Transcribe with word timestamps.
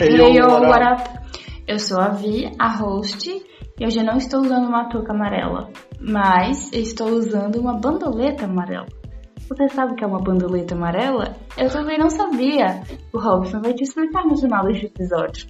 Hey, 0.00 0.14
yo, 0.16 0.46
what, 0.46 0.80
up? 0.80 1.00
up? 1.02 1.18
Eu 1.66 1.76
sou 1.80 2.00
a 2.00 2.10
Vi, 2.10 2.52
a 2.56 2.68
host, 2.68 3.28
e 3.28 3.84
hoje 3.84 3.98
eu 3.98 4.04
não 4.04 4.16
estou 4.16 4.42
usando 4.42 4.68
uma 4.68 4.88
touca 4.88 5.12
amarela, 5.12 5.72
mas 6.00 6.72
estou 6.72 7.08
usando 7.08 7.56
uma 7.56 7.74
bandoleta 7.74 8.44
amarela. 8.44 8.86
Você 9.48 9.68
sabe 9.70 9.94
o 9.94 9.96
que 9.96 10.04
é 10.04 10.06
uma 10.06 10.20
bandoleta 10.20 10.76
amarela? 10.76 11.34
Eu 11.56 11.68
também 11.68 11.98
não 11.98 12.08
sabia. 12.10 12.80
O 13.12 13.18
Robson 13.18 13.60
vai 13.60 13.74
te 13.74 13.82
explicar 13.82 14.24
no 14.24 14.38
final 14.38 14.64
deste 14.66 14.86
episódio. 14.86 15.48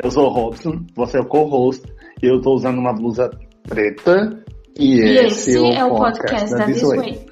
Eu 0.00 0.08
sou 0.08 0.26
o 0.26 0.32
Robson, 0.32 0.86
você 0.94 1.18
é 1.18 1.20
o 1.20 1.26
co-host, 1.26 1.84
e 2.22 2.26
eu 2.28 2.36
estou 2.36 2.54
usando 2.54 2.78
uma 2.78 2.92
blusa 2.92 3.28
preta, 3.64 4.40
e, 4.78 5.00
e 5.00 5.18
esse, 5.18 5.50
esse 5.50 5.74
é 5.74 5.84
o 5.84 5.96
podcast, 5.96 6.48
podcast 6.48 6.58
da 6.58 6.66
This 6.66 6.82
Way. 6.82 6.98
Way. 6.98 7.26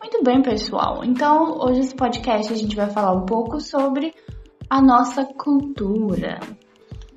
Muito 0.00 0.22
bem, 0.22 0.42
pessoal. 0.42 1.02
Então, 1.04 1.58
hoje 1.58 1.80
esse 1.80 1.96
podcast 1.96 2.52
a 2.52 2.56
gente 2.56 2.76
vai 2.76 2.88
falar 2.88 3.12
um 3.14 3.26
pouco 3.26 3.60
sobre 3.60 4.14
a 4.68 4.82
nossa 4.82 5.24
cultura. 5.24 6.40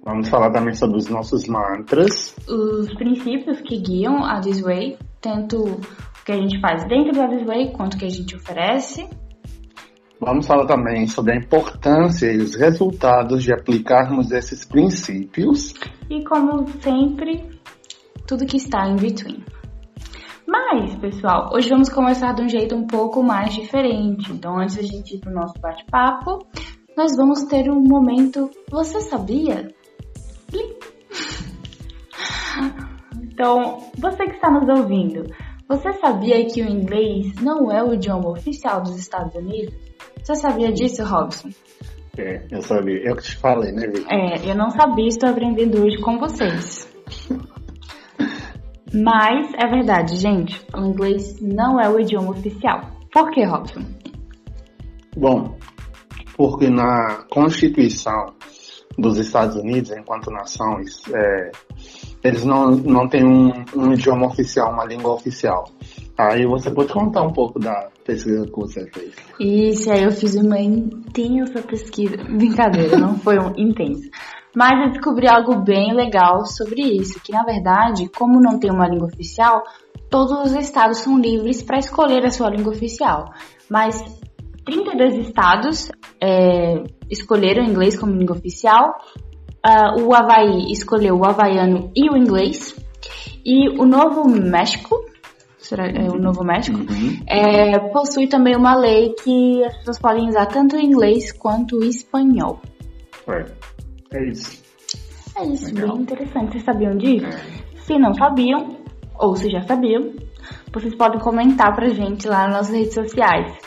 Vamos 0.04 0.30
falar 0.30 0.52
também 0.52 0.74
sobre 0.74 0.98
os 0.98 1.10
nossos 1.10 1.48
mantras. 1.48 2.36
Os 2.48 2.94
princípios 2.96 3.60
que 3.62 3.80
guiam 3.80 4.24
a 4.24 4.40
This 4.40 4.62
Way, 4.62 4.98
tanto 5.22 5.58
o 5.58 5.82
que 6.26 6.32
a 6.32 6.36
gente 6.36 6.60
faz 6.62 6.86
dentro 6.88 7.14
da 7.14 7.28
This 7.28 7.46
Way, 7.46 7.72
quanto 7.74 7.96
o 7.96 7.98
que 7.98 8.06
a 8.06 8.10
gente 8.10 8.36
oferece. 8.36 9.08
Vamos 10.22 10.46
falar 10.46 10.66
também 10.66 11.08
sobre 11.08 11.34
a 11.34 11.38
importância 11.38 12.32
e 12.32 12.38
os 12.38 12.56
resultados 12.56 13.44
de 13.44 13.54
aplicarmos 13.54 14.32
esses 14.32 14.66
princípios. 14.66 15.74
E 16.10 16.24
como 16.26 16.68
sempre, 16.82 17.50
tudo 18.28 18.46
que 18.46 18.58
está 18.58 18.86
em 18.88 18.96
between. 18.96 19.44
Mas, 20.46 20.96
pessoal, 20.96 21.52
hoje 21.54 21.70
vamos 21.70 21.90
começar 21.90 22.34
de 22.34 22.42
um 22.42 22.50
jeito 22.50 22.76
um 22.76 22.86
pouco 22.88 23.22
mais 23.24 23.54
diferente. 23.54 24.32
Então, 24.34 24.60
antes 24.60 24.76
da 24.76 24.82
gente 24.82 25.16
ir 25.16 25.20
para 25.20 25.32
o 25.32 25.36
nosso 25.36 25.54
bate-papo, 25.62 26.46
nós 27.00 27.16
vamos 27.16 27.44
ter 27.44 27.72
um 27.72 27.80
momento. 27.80 28.52
Você 28.70 29.00
sabia? 29.00 29.74
Então, 33.24 33.90
você 33.98 34.26
que 34.26 34.36
está 34.36 34.52
nos 34.52 34.68
ouvindo, 34.68 35.24
você 35.66 35.94
sabia 35.94 36.46
que 36.46 36.62
o 36.62 36.68
inglês 36.68 37.34
não 37.42 37.72
é 37.72 37.82
o 37.82 37.94
idioma 37.94 38.30
oficial 38.30 38.82
dos 38.82 39.00
Estados 39.00 39.34
Unidos? 39.34 39.74
Você 40.22 40.36
sabia 40.36 40.74
disso, 40.74 41.02
Robson? 41.06 41.48
É, 42.18 42.46
eu 42.52 42.62
sabia. 42.62 42.98
Eu 43.02 43.16
que 43.16 43.24
te 43.24 43.38
falei, 43.38 43.72
né, 43.72 43.88
Vitor? 43.88 44.12
É, 44.12 44.52
eu 44.52 44.56
não 44.56 44.70
sabia, 44.70 45.08
estou 45.08 45.30
aprendendo 45.30 45.82
hoje 45.82 46.02
com 46.02 46.20
vocês. 46.20 46.86
Mas 48.94 49.54
é 49.54 49.68
verdade, 49.68 50.18
gente, 50.18 50.62
o 50.76 50.86
inglês 50.86 51.40
não 51.40 51.80
é 51.80 51.88
o 51.88 51.98
idioma 51.98 52.32
oficial. 52.32 52.82
Por 53.10 53.32
que, 53.32 53.46
Robson? 53.46 53.86
Bom, 55.16 55.59
porque 56.40 56.70
na 56.70 57.26
Constituição 57.30 58.34
dos 58.98 59.18
Estados 59.18 59.58
Unidos, 59.58 59.92
enquanto 59.92 60.32
nações, 60.32 61.02
é, 61.14 61.52
eles 62.24 62.46
não, 62.46 62.72
não 62.72 63.10
têm 63.10 63.26
um, 63.26 63.52
um, 63.76 63.92
idioma 63.92 64.28
oficial, 64.28 64.72
uma 64.72 64.86
língua 64.86 65.16
oficial. 65.16 65.66
Aí 66.18 66.46
você 66.46 66.72
pode 66.72 66.94
contar 66.94 67.24
um 67.24 67.34
pouco 67.34 67.60
da 67.60 67.90
pesquisa 68.06 68.46
que 68.46 68.56
você 68.56 68.90
fez. 68.90 69.14
Isso, 69.38 69.92
aí 69.92 70.02
eu 70.02 70.12
fiz 70.12 70.36
uma 70.36 70.58
intensa 70.58 71.62
pesquisa. 71.62 72.16
Brincadeira, 72.16 72.98
não 72.98 73.18
foi 73.18 73.38
um 73.38 73.54
intensa. 73.58 74.10
Mas 74.56 74.80
eu 74.82 74.92
descobri 74.94 75.28
algo 75.28 75.62
bem 75.62 75.94
legal 75.94 76.46
sobre 76.46 76.82
isso, 76.82 77.20
que 77.22 77.34
na 77.34 77.44
verdade, 77.44 78.10
como 78.18 78.40
não 78.40 78.58
tem 78.58 78.72
uma 78.72 78.88
língua 78.88 79.08
oficial, 79.08 79.62
todos 80.10 80.32
os 80.40 80.54
estados 80.54 81.00
são 81.00 81.20
livres 81.20 81.62
para 81.62 81.80
escolher 81.80 82.26
a 82.26 82.32
sua 82.32 82.50
língua 82.50 82.72
oficial. 82.72 83.26
Mas 83.70 84.02
32 84.70 85.28
estados 85.28 85.92
é, 86.22 86.84
escolheram 87.10 87.66
o 87.66 87.70
inglês 87.70 88.00
como 88.00 88.14
língua 88.14 88.36
oficial. 88.36 88.94
Uh, 89.66 90.04
o 90.04 90.14
Havaí 90.14 90.72
escolheu 90.72 91.18
o 91.18 91.26
havaiano 91.26 91.92
e 91.96 92.10
o 92.10 92.16
inglês. 92.16 92.76
E 93.44 93.70
o 93.70 93.86
Novo 93.86 94.30
México, 94.30 94.96
será 95.58 95.88
é 95.88 96.08
o 96.10 96.18
Novo 96.18 96.44
México, 96.44 96.78
uhum. 96.78 97.20
é, 97.28 97.80
possui 97.92 98.28
também 98.28 98.56
uma 98.56 98.76
lei 98.76 99.14
que 99.24 99.64
as 99.64 99.78
pessoas 99.78 100.00
podem 100.00 100.28
usar 100.30 100.46
tanto 100.46 100.76
o 100.76 100.80
inglês 100.80 101.32
quanto 101.32 101.78
o 101.78 101.84
espanhol. 101.84 102.62
É, 103.28 103.46
é 104.18 104.30
isso. 104.30 104.64
É 105.36 105.46
isso, 105.46 105.74
Legal. 105.74 105.94
bem 105.94 106.02
interessante. 106.02 106.52
Vocês 106.52 106.64
sabiam 106.64 106.98
disso? 106.98 107.26
É. 107.26 107.80
Se 107.82 107.98
não 107.98 108.14
sabiam, 108.14 108.78
ou 109.18 109.36
se 109.36 109.50
já 109.50 109.62
sabiam, 109.62 110.14
vocês 110.72 110.96
podem 110.96 111.20
comentar 111.20 111.74
pra 111.76 111.90
gente 111.90 112.28
lá 112.28 112.48
nas 112.48 112.70
redes 112.70 112.94
sociais. 112.94 113.58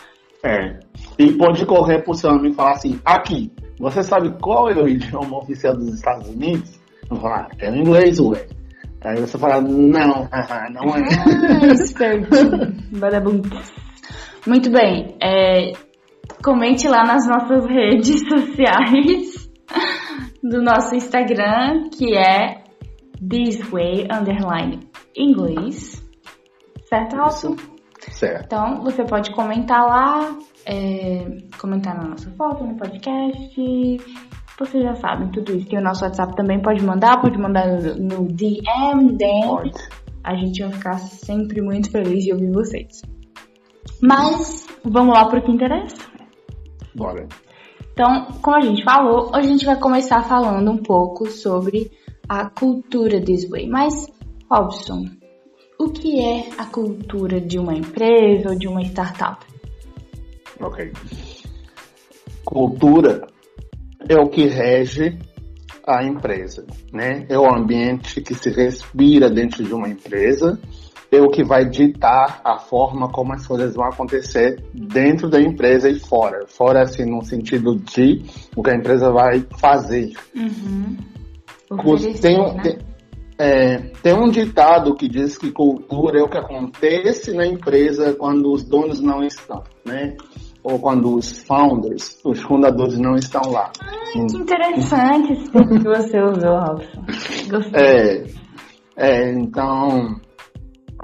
É. 0.45 0.79
E 1.19 1.33
pode 1.33 1.65
correr 1.67 2.03
pro 2.03 2.15
seu 2.15 2.31
amigo 2.31 2.49
e 2.49 2.55
falar 2.55 2.73
assim, 2.73 2.99
aqui, 3.05 3.53
você 3.79 4.03
sabe 4.03 4.31
qual 4.41 4.71
é 4.71 4.75
o 4.75 4.89
idioma 4.89 5.39
oficial 5.39 5.77
dos 5.77 5.95
Estados 5.95 6.29
Unidos? 6.29 6.81
Eu 7.11 7.17
falar, 7.17 7.49
é 7.59 7.71
o 7.71 7.77
inglês, 7.77 8.19
ué. 8.21 8.47
Aí 9.05 9.21
você 9.21 9.37
fala, 9.37 9.61
não, 9.61 9.89
não 9.89 10.23
é. 10.23 10.29
Ah, 10.31 11.67
espertinho. 11.73 12.73
Badabum. 12.93 13.43
Muito 14.47 14.71
bem. 14.71 15.17
É, 15.21 15.73
comente 16.43 16.87
lá 16.87 17.05
nas 17.05 17.27
nossas 17.27 17.67
redes 17.67 18.21
sociais 18.29 19.51
do 20.43 20.63
nosso 20.63 20.95
Instagram, 20.95 21.89
que 21.91 22.17
é 22.17 22.63
thisway 23.29 24.07
underline 24.11 24.81
inglês. 25.17 26.03
Certo, 26.89 27.17
Raul? 27.17 27.57
Certo. 28.11 28.45
Então, 28.47 28.83
você 28.83 29.05
pode 29.05 29.33
comentar 29.33 29.87
lá, 29.87 30.37
é, 30.67 31.39
comentar 31.59 31.97
na 31.97 32.09
nossa 32.09 32.31
foto, 32.33 32.65
no 32.65 32.77
podcast. 32.77 33.97
Vocês 34.59 34.85
já 34.85 34.95
sabem 34.97 35.31
tudo 35.31 35.57
isso. 35.57 35.69
Tem 35.69 35.79
o 35.79 35.83
nosso 35.83 36.05
WhatsApp 36.05 36.35
também, 36.37 36.61
pode 36.61 36.85
mandar, 36.85 37.21
pode 37.21 37.39
mandar 37.39 37.67
no 37.67 38.27
DM, 38.27 39.17
DM. 39.17 39.47
Pode. 39.47 40.03
A 40.25 40.37
gente 40.37 40.63
vai 40.63 40.73
ficar 40.73 40.99
sempre 40.99 41.61
muito 41.61 41.91
feliz 41.91 42.25
de 42.25 42.33
ouvir 42.33 42.53
vocês. 42.53 43.03
Mas, 44.01 44.67
vamos 44.85 45.15
lá 45.15 45.25
para 45.27 45.41
o 45.41 45.43
que 45.43 45.51
interessa? 45.51 45.97
Bora. 46.95 47.27
Então, 47.93 48.29
como 48.41 48.57
a 48.57 48.61
gente 48.61 48.85
falou, 48.85 49.29
hoje 49.29 49.39
a 49.39 49.43
gente 49.43 49.67
vai 49.67 49.79
começar 49.79 50.23
falando 50.23 50.71
um 50.71 50.79
pouco 50.79 51.27
sobre 51.27 51.91
a 52.29 52.49
cultura 52.49 53.21
This 53.21 53.49
Way. 53.49 53.69
Mas, 53.69 54.07
Robson, 54.51 55.05
o 55.83 55.91
que 55.91 56.21
é 56.21 56.49
a 56.57 56.67
cultura 56.67 57.41
de 57.41 57.59
uma 57.59 57.75
empresa 57.75 58.51
ou 58.51 58.55
de 58.57 58.69
uma 58.69 58.83
startup? 58.83 59.45
Ok. 60.61 60.93
Cultura 62.45 63.27
é 64.09 64.17
o 64.17 64.29
que 64.29 64.47
rege 64.47 65.19
a 65.85 66.05
empresa, 66.05 66.65
né? 66.93 67.27
É 67.29 67.37
o 67.37 67.53
ambiente 67.53 68.21
que 68.21 68.33
se 68.35 68.51
respira 68.51 69.29
dentro 69.29 69.65
de 69.65 69.75
uma 69.75 69.89
empresa, 69.89 70.61
é 71.11 71.21
o 71.21 71.29
que 71.29 71.43
vai 71.43 71.69
ditar 71.69 72.41
a 72.45 72.59
forma 72.59 73.11
como 73.11 73.35
as 73.35 73.45
coisas 73.45 73.75
vão 73.75 73.87
acontecer 73.87 74.63
dentro 74.73 75.29
da 75.29 75.41
empresa 75.41 75.91
e 75.91 75.99
fora. 75.99 76.47
Fora, 76.47 76.83
assim, 76.83 77.05
no 77.05 77.25
sentido 77.25 77.75
de 77.75 78.23
o 78.55 78.63
que 78.63 78.71
a 78.71 78.77
empresa 78.77 79.11
vai 79.11 79.45
fazer. 79.59 80.13
Uhum. 80.35 80.97
Tem, 82.21 82.39
né? 82.39 82.63
tem, 82.63 82.79
é, 83.39 83.79
tem 84.03 84.15
um 84.15 84.29
ditado 84.29 84.95
que 84.95 85.09
diz 85.09 85.37
que 85.37 85.51
cultura 85.51 86.21
é 86.21 86.23
o 86.23 86.29
que 86.29 86.39
acontece 86.39 87.33
na 87.33 87.47
empresa 87.47 88.15
quando 88.15 88.53
os 88.53 88.63
donos 88.63 89.01
não 89.01 89.23
estão, 89.23 89.63
né? 89.85 90.17
Ou 90.63 90.79
quando 90.79 91.17
os 91.17 91.43
founders, 91.43 92.21
os 92.25 92.41
fundadores 92.41 92.99
não 92.99 93.17
estão 93.17 93.43
lá. 93.51 93.73
Ai, 93.81 94.27
que 94.27 94.37
interessante 94.37 95.33
esse 95.33 95.51
que 95.51 95.79
você 95.83 96.21
usou, 96.21 96.59
Robson. 96.59 97.05
Gostei. 97.51 97.83
É, 97.83 98.25
é, 98.97 99.33
então, 99.33 100.21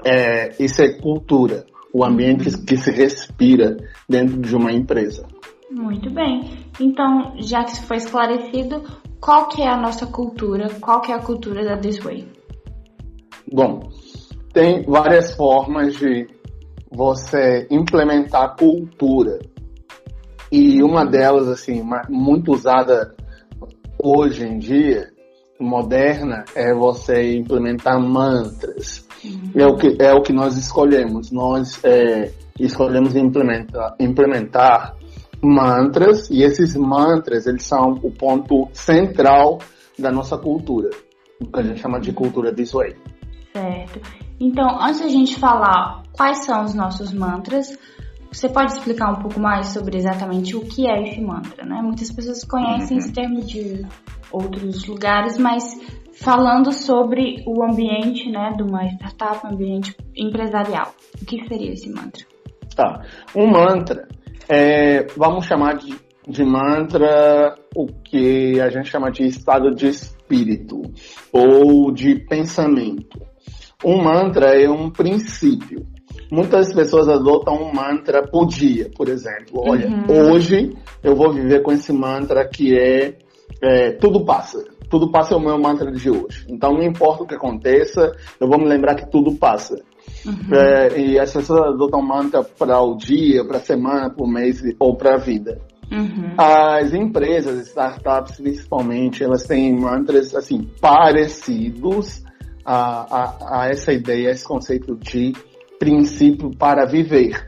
é, 0.04 0.54
isso 0.62 0.82
é 0.82 0.92
cultura, 1.00 1.66
o 1.92 2.04
ambiente 2.04 2.56
que 2.64 2.76
se 2.76 2.90
respira 2.92 3.76
dentro 4.08 4.38
de 4.38 4.54
uma 4.54 4.70
empresa. 4.70 5.26
Muito 5.70 6.08
bem. 6.10 6.58
Então, 6.80 7.34
já 7.38 7.64
que 7.64 7.72
isso 7.72 7.82
foi 7.82 7.96
esclarecido, 7.96 8.82
qual 9.20 9.48
que 9.48 9.62
é 9.62 9.68
a 9.68 9.76
nossa 9.76 10.06
cultura? 10.06 10.68
Qual 10.80 11.00
que 11.00 11.12
é 11.12 11.14
a 11.14 11.22
cultura 11.22 11.64
da 11.64 11.76
This 11.76 11.98
Way? 11.98 12.28
Bom, 13.52 13.80
tem 14.52 14.82
várias 14.84 15.34
formas 15.34 15.96
de 15.96 16.26
você 16.90 17.66
implementar 17.70 18.56
cultura. 18.56 19.38
E 20.50 20.82
uma 20.82 21.04
delas, 21.04 21.48
assim, 21.48 21.82
muito 22.08 22.52
usada 22.52 23.14
hoje 24.02 24.46
em 24.46 24.58
dia, 24.58 25.10
moderna, 25.60 26.44
é 26.54 26.72
você 26.72 27.36
implementar 27.36 28.00
mantras. 28.00 29.06
Uhum. 29.24 29.50
É, 29.54 29.66
o 29.66 29.76
que, 29.76 29.96
é 30.00 30.12
o 30.12 30.22
que 30.22 30.32
nós 30.32 30.56
escolhemos. 30.56 31.30
Nós 31.30 31.82
é, 31.84 32.30
escolhemos 32.58 33.14
implementar, 33.16 33.94
implementar 33.98 34.96
mantras 35.42 36.28
e 36.30 36.42
esses 36.42 36.74
mantras 36.76 37.46
eles 37.46 37.62
são 37.64 37.92
o 38.02 38.10
ponto 38.10 38.68
central 38.72 39.58
da 39.98 40.10
nossa 40.10 40.36
cultura, 40.36 40.90
o 41.40 41.46
que 41.46 41.60
a 41.60 41.62
gente 41.62 41.80
chama 41.80 42.00
de 42.00 42.12
cultura 42.12 42.54
way. 42.72 42.96
Certo. 43.52 44.00
Então, 44.40 44.80
antes 44.80 45.00
da 45.00 45.08
gente 45.08 45.38
falar 45.38 46.02
quais 46.12 46.44
são 46.44 46.64
os 46.64 46.74
nossos 46.74 47.12
mantras, 47.12 47.76
você 48.30 48.48
pode 48.48 48.72
explicar 48.72 49.10
um 49.10 49.22
pouco 49.22 49.40
mais 49.40 49.68
sobre 49.68 49.96
exatamente 49.96 50.54
o 50.54 50.60
que 50.60 50.86
é 50.86 51.02
esse 51.02 51.20
mantra, 51.20 51.64
né? 51.64 51.80
Muitas 51.82 52.12
pessoas 52.12 52.44
conhecem 52.44 52.98
Uhum. 52.98 53.02
esse 53.02 53.12
termo 53.12 53.40
de 53.40 53.84
outros 54.30 54.86
lugares, 54.86 55.38
mas 55.38 55.64
falando 56.12 56.72
sobre 56.72 57.42
o 57.46 57.64
ambiente, 57.64 58.30
né, 58.30 58.52
de 58.56 58.62
uma 58.62 58.84
startup, 58.86 59.46
um 59.46 59.54
ambiente 59.54 59.96
empresarial. 60.16 60.92
O 61.20 61.24
que 61.24 61.46
seria 61.48 61.72
esse 61.72 61.88
mantra? 61.88 62.24
Tá. 62.76 63.02
Um 63.34 63.46
mantra 63.46 64.06
é, 64.48 65.06
vamos 65.16 65.46
chamar 65.46 65.76
de, 65.76 65.94
de 66.26 66.44
mantra 66.44 67.54
o 67.74 67.86
que 67.86 68.60
a 68.60 68.68
gente 68.70 68.88
chama 68.88 69.10
de 69.10 69.24
estado 69.26 69.74
de 69.74 69.88
espírito 69.88 70.82
ou 71.32 71.92
de 71.92 72.16
pensamento. 72.26 73.20
Um 73.84 74.02
mantra 74.02 74.60
é 74.60 74.68
um 74.68 74.90
princípio. 74.90 75.86
Muitas 76.30 76.72
pessoas 76.74 77.08
adotam 77.08 77.54
um 77.54 77.72
mantra 77.72 78.22
por 78.26 78.46
dia, 78.46 78.90
por 78.96 79.08
exemplo. 79.08 79.62
Olha, 79.66 79.88
Uhum. 79.88 80.32
hoje 80.32 80.76
eu 81.02 81.14
vou 81.14 81.32
viver 81.32 81.62
com 81.62 81.72
esse 81.72 81.92
mantra 81.92 82.46
que 82.46 82.76
é, 82.78 83.16
é, 83.62 83.92
tudo 83.92 84.24
passa. 84.24 84.62
Tudo 84.90 85.10
passa 85.10 85.34
é 85.34 85.36
o 85.36 85.40
meu 85.40 85.58
mantra 85.58 85.90
de 85.92 86.10
hoje. 86.10 86.44
Então 86.48 86.72
não 86.72 86.82
importa 86.82 87.22
o 87.22 87.26
que 87.26 87.34
aconteça, 87.34 88.12
eu 88.40 88.48
vou 88.48 88.58
me 88.58 88.66
lembrar 88.66 88.94
que 88.94 89.10
tudo 89.10 89.34
passa. 89.36 89.76
Uhum. 90.26 90.54
É, 90.54 91.00
e 91.00 91.18
as 91.18 91.32
pessoas 91.32 91.74
adotam 91.74 92.02
mantra 92.02 92.42
para 92.42 92.80
o 92.80 92.96
dia, 92.96 93.44
para 93.44 93.58
a 93.58 93.60
semana, 93.60 94.10
para 94.10 94.24
o 94.24 94.28
mês 94.28 94.62
ou 94.78 94.96
para 94.96 95.14
a 95.14 95.18
vida. 95.18 95.60
Uhum. 95.90 96.34
As 96.36 96.92
empresas, 96.92 97.66
startups 97.68 98.36
principalmente, 98.36 99.24
elas 99.24 99.44
têm 99.44 99.74
mantras 99.74 100.34
assim 100.34 100.68
parecidos 100.80 102.22
a, 102.64 103.06
a, 103.16 103.62
a 103.62 103.68
essa 103.70 103.92
ideia, 103.92 104.28
a 104.28 104.32
esse 104.32 104.44
conceito 104.44 104.94
de 104.96 105.32
princípio 105.78 106.50
para 106.58 106.84
viver. 106.86 107.46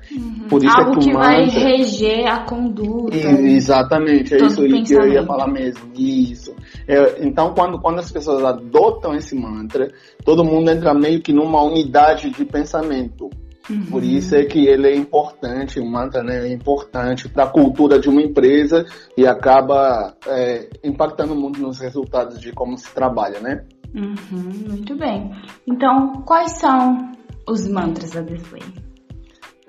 Por 0.49 0.65
isso 0.65 0.75
Uhum. 0.79 0.85
Algo 0.87 0.93
é 0.93 0.99
que 1.01 1.09
que 1.11 1.13
vai 1.13 1.45
reger 1.47 2.27
a 2.29 2.45
conduta. 2.45 3.17
e- 3.17 3.57
Exatamente, 3.57 4.35
é 4.35 4.39
isso 4.39 4.63
que 4.63 4.95
eu 4.95 5.09
ia 5.13 5.27
falar 5.27 5.49
mesmo. 5.49 5.91
Isso. 5.95 6.55
É, 6.87 7.27
então, 7.27 7.55
quando, 7.55 7.81
quando 7.81 7.99
as 7.99 8.11
pessoas 8.11 8.45
adotam 8.45 9.15
esse 9.15 9.35
mantra, 9.35 9.93
todo 10.25 10.45
mundo 10.45 10.71
entra 10.71 10.95
meio 10.95 11.21
que 11.21 11.33
numa 11.33 11.63
unidade 11.63 12.31
de 12.31 12.45
pensamento. 12.45 13.31
Uhum. 13.69 13.87
Por 13.87 14.03
isso 14.03 14.35
é 14.35 14.45
que 14.45 14.67
ele 14.67 14.89
é 14.89 14.97
importante, 14.97 15.79
o 15.79 15.87
mantra 15.87 16.23
né, 16.23 16.49
é 16.49 16.53
importante 16.53 17.29
para 17.29 17.45
a 17.45 17.49
cultura 17.49 18.01
de 18.01 18.09
uma 18.09 18.21
empresa 18.21 18.85
e 19.17 19.27
acaba 19.27 20.15
é, 20.27 20.69
impactando 20.83 21.37
muito 21.37 21.61
nos 21.61 21.79
resultados 21.79 22.41
de 22.41 22.53
como 22.53 22.77
se 22.77 22.93
trabalha, 22.93 23.39
né? 23.41 23.65
Uhum, 23.95 24.71
muito 24.71 24.97
bem. 24.97 25.31
Então, 25.67 26.23
quais 26.25 26.59
são 26.59 27.13
os 27.49 27.69
mantras 27.69 28.11
da 28.11 28.23
Display? 28.23 28.63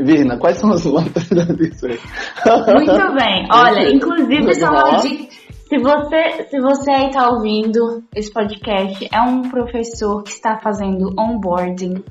Virna, 0.04 0.38
quais 0.38 0.58
são 0.58 0.72
os 0.72 0.86
mantras 0.86 1.30
da 1.30 1.44
Disney? 1.44 2.00
Muito 2.76 3.14
bem. 3.16 3.48
Olha, 3.54 3.90
inclusive, 3.90 4.54
só 4.56 4.68
uma 4.68 4.98
dica. 4.98 5.32
Se 5.72 5.78
você, 5.78 6.50
se 6.50 6.60
você 6.60 6.92
aí 6.92 7.12
tá 7.12 7.30
ouvindo 7.30 8.04
esse 8.14 8.30
podcast, 8.30 9.08
é 9.10 9.22
um 9.22 9.44
professor 9.44 10.22
que 10.22 10.32
está 10.32 10.60
fazendo 10.60 11.16
onboarding, 11.18 12.04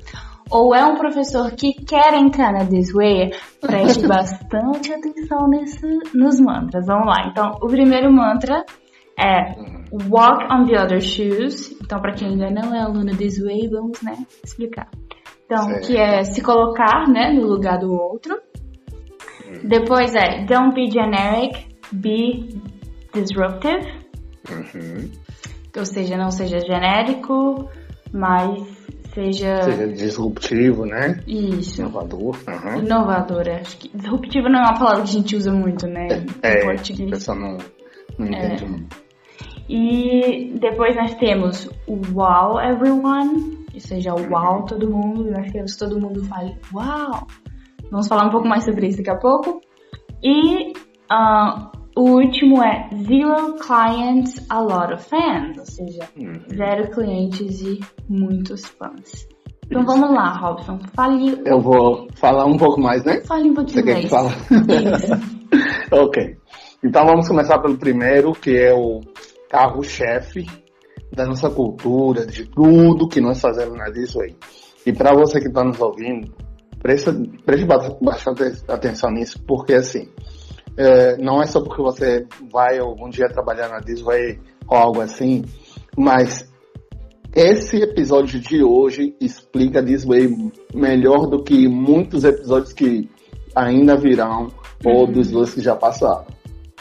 ou 0.49 0.73
é 0.73 0.83
um 0.83 0.95
professor 0.95 1.51
que 1.51 1.71
quer 1.85 2.15
entrar 2.15 2.51
na 2.51 2.65
This 2.65 2.91
Way, 2.91 3.29
preste 3.61 4.07
bastante 4.09 4.91
atenção 4.91 5.47
nesse, 5.47 5.87
nos 6.11 6.39
mantras. 6.39 6.87
Vamos 6.87 7.05
lá. 7.05 7.27
Então, 7.27 7.51
o 7.61 7.67
primeiro 7.67 8.11
mantra 8.11 8.65
é 9.15 9.53
Walk 10.09 10.43
on 10.51 10.65
the 10.65 10.81
other 10.81 10.99
shoes. 10.99 11.71
Então, 11.83 12.01
para 12.01 12.13
quem 12.13 12.29
ainda 12.29 12.49
não 12.49 12.73
é 12.73 12.79
aluno 12.79 13.15
This 13.15 13.43
Way, 13.43 13.69
vamos, 13.69 14.01
né, 14.01 14.17
explicar. 14.43 14.89
Então, 15.45 15.65
Certo. 15.65 15.85
que 15.85 15.97
é 15.97 16.23
se 16.23 16.41
colocar, 16.41 17.07
né, 17.07 17.31
no 17.31 17.45
lugar 17.45 17.77
do 17.77 17.93
outro. 17.93 18.41
Depois 19.63 20.15
é 20.15 20.45
Don't 20.45 20.73
be 20.73 20.89
generic, 20.89 21.67
be 21.91 22.59
disruptive. 23.13 23.87
Uhum. 24.49 25.11
Ou 25.77 25.85
seja, 25.85 26.17
não 26.17 26.31
seja 26.31 26.59
genérico, 26.59 27.69
mas 28.13 28.61
seja, 29.13 29.61
Seja 29.63 29.87
disruptivo, 29.87 30.85
né? 30.85 31.21
isso. 31.27 31.81
Inovador. 31.81 32.37
Uhum. 32.47 32.79
Inovadora. 32.79 33.61
Acho 33.61 33.77
que 33.77 33.97
disruptivo 33.97 34.49
não 34.49 34.59
é 34.59 34.63
uma 34.63 34.79
palavra 34.79 35.03
que 35.03 35.09
a 35.09 35.13
gente 35.13 35.35
usa 35.35 35.51
muito, 35.51 35.87
né? 35.87 36.07
É, 36.41 36.61
a 36.61 36.65
português. 36.65 37.09
pessoa 37.09 37.37
não, 37.37 37.57
não 38.17 38.27
entende 38.27 38.65
muito. 38.65 39.01
E 39.69 40.53
depois 40.59 40.95
nós 40.95 41.15
temos 41.15 41.69
o 41.87 41.95
wow 42.13 42.59
everyone, 42.59 43.65
ou 43.73 43.79
seja, 43.79 44.13
o 44.13 44.29
wow 44.29 44.65
todo 44.65 44.89
mundo. 44.89 45.31
Nós 45.31 45.45
queremos 45.49 45.73
que 45.73 45.79
todo 45.79 45.99
mundo 45.99 46.23
fale 46.25 46.57
wow. 46.73 47.25
Vamos 47.89 48.07
falar 48.07 48.27
um 48.27 48.31
pouco 48.31 48.47
mais 48.47 48.65
sobre 48.65 48.87
isso 48.87 48.97
daqui 48.97 49.09
a 49.11 49.17
pouco. 49.17 49.61
E 50.23 50.73
ah, 51.09 51.71
o 52.01 52.15
último 52.21 52.61
é 52.63 52.89
zero 53.07 53.55
clients, 53.59 54.45
a 54.49 54.59
lot 54.61 54.93
of 54.93 55.03
fans, 55.09 55.57
ou 55.57 55.65
seja, 55.65 56.09
Uhum. 56.17 56.33
zero 56.55 56.89
clientes 56.91 57.61
e 57.61 57.79
muitos 58.09 58.65
fãs. 58.65 59.27
Então 59.69 59.85
vamos 59.85 60.11
lá, 60.11 60.33
Robson, 60.37 60.79
fale, 60.93 61.41
Eu 61.45 61.59
vou 61.61 62.07
falar 62.15 62.45
um 62.45 62.57
pouco 62.57 62.81
mais, 62.81 63.03
né? 63.05 63.21
fale 63.21 63.49
um 63.49 63.53
pouquinho 63.53 63.75
Você 63.79 63.83
quer 63.83 64.01
que 64.01 64.11
mais. 64.13 64.33
fale? 64.33 64.95
Isso. 64.95 65.13
ok. 65.95 66.37
Então 66.83 67.05
vamos 67.05 67.27
começar 67.27 67.59
pelo 67.59 67.77
primeiro, 67.77 68.33
que 68.33 68.57
é 68.57 68.73
o 68.73 68.99
carro-chefe 69.49 70.45
da 71.13 71.25
nossa 71.25 71.49
cultura, 71.49 72.25
de 72.25 72.45
tudo 72.45 73.07
que 73.07 73.21
nós 73.21 73.39
fazemos 73.39 73.77
na 73.77 73.89
Disney. 73.89 74.35
E 74.85 74.91
para 74.91 75.13
você 75.13 75.39
que 75.39 75.47
está 75.47 75.63
nos 75.63 75.79
ouvindo, 75.79 76.33
preste, 76.81 77.11
preste 77.45 77.65
ba- 77.65 77.95
bastante 78.01 78.43
atenção 78.67 79.11
nisso, 79.11 79.41
porque 79.45 79.73
assim, 79.73 80.07
é, 80.77 81.17
não 81.17 81.41
é 81.41 81.45
só 81.45 81.61
porque 81.61 81.81
você 81.81 82.25
vai 82.51 82.79
algum 82.79 83.09
dia 83.09 83.29
trabalhar 83.29 83.69
na 83.69 83.79
Disney 83.79 84.39
ou 84.67 84.77
algo 84.77 85.01
assim, 85.01 85.43
mas 85.97 86.49
esse 87.33 87.77
episódio 87.77 88.39
de 88.39 88.63
hoje 88.63 89.15
explica 89.21 89.81
Disney 89.81 90.51
melhor 90.73 91.27
do 91.27 91.43
que 91.43 91.67
muitos 91.67 92.23
episódios 92.23 92.73
que 92.73 93.09
ainda 93.55 93.95
virão 93.95 94.47
ou 94.83 95.07
dos 95.07 95.31
dois 95.31 95.53
que 95.53 95.61
já 95.61 95.75
passaram. 95.75 96.25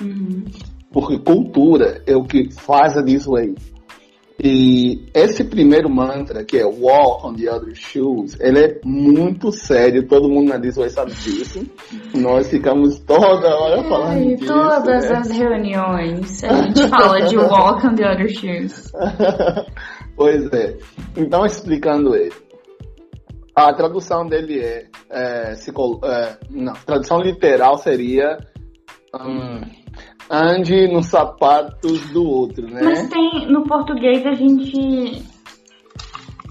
Uhum. 0.00 0.44
Porque 0.92 1.18
cultura 1.18 2.02
é 2.06 2.16
o 2.16 2.24
que 2.24 2.50
faz 2.52 2.96
a 2.96 3.02
Disney. 3.02 3.54
E 4.42 5.06
esse 5.12 5.44
primeiro 5.44 5.90
mantra, 5.90 6.42
que 6.42 6.56
é 6.56 6.64
Walk 6.64 7.26
on 7.26 7.34
the 7.34 7.52
Other 7.52 7.74
Shoes, 7.74 8.40
ele 8.40 8.58
é 8.58 8.80
muito 8.82 9.52
sério, 9.52 10.08
todo 10.08 10.30
mundo 10.30 10.48
na 10.48 10.56
Disney 10.56 10.88
sabe 10.88 11.12
disso. 11.12 11.66
Nós 12.14 12.48
ficamos 12.48 12.98
toda 13.00 13.54
hora 13.54 13.84
falando 13.84 14.36
disso. 14.36 14.46
todas 14.46 15.10
né? 15.10 15.16
as 15.18 15.30
reuniões 15.30 16.42
a 16.44 16.62
gente 16.62 16.88
fala 16.88 17.20
de 17.20 17.36
walk 17.36 17.86
on 17.86 17.94
the 17.94 18.10
other 18.10 18.28
shoes. 18.30 18.90
pois 20.16 20.50
é. 20.52 20.78
Então, 21.18 21.44
explicando 21.44 22.16
ele. 22.16 22.32
A 23.54 23.74
tradução 23.74 24.26
dele 24.26 24.60
é, 24.60 24.86
é, 25.10 25.54
se 25.54 25.70
é, 25.70 26.38
não, 26.48 26.72
tradução 26.72 27.20
literal 27.20 27.76
seria 27.76 28.38
hum, 29.14 29.60
ande 30.30 30.86
nos 30.86 31.06
sapatos 31.06 32.08
do 32.10 32.24
outro, 32.24 32.66
né? 32.68 32.80
Mas 32.82 33.08
tem, 33.08 33.50
no 33.50 33.64
português 33.64 34.24
a 34.24 34.32
gente. 34.32 35.22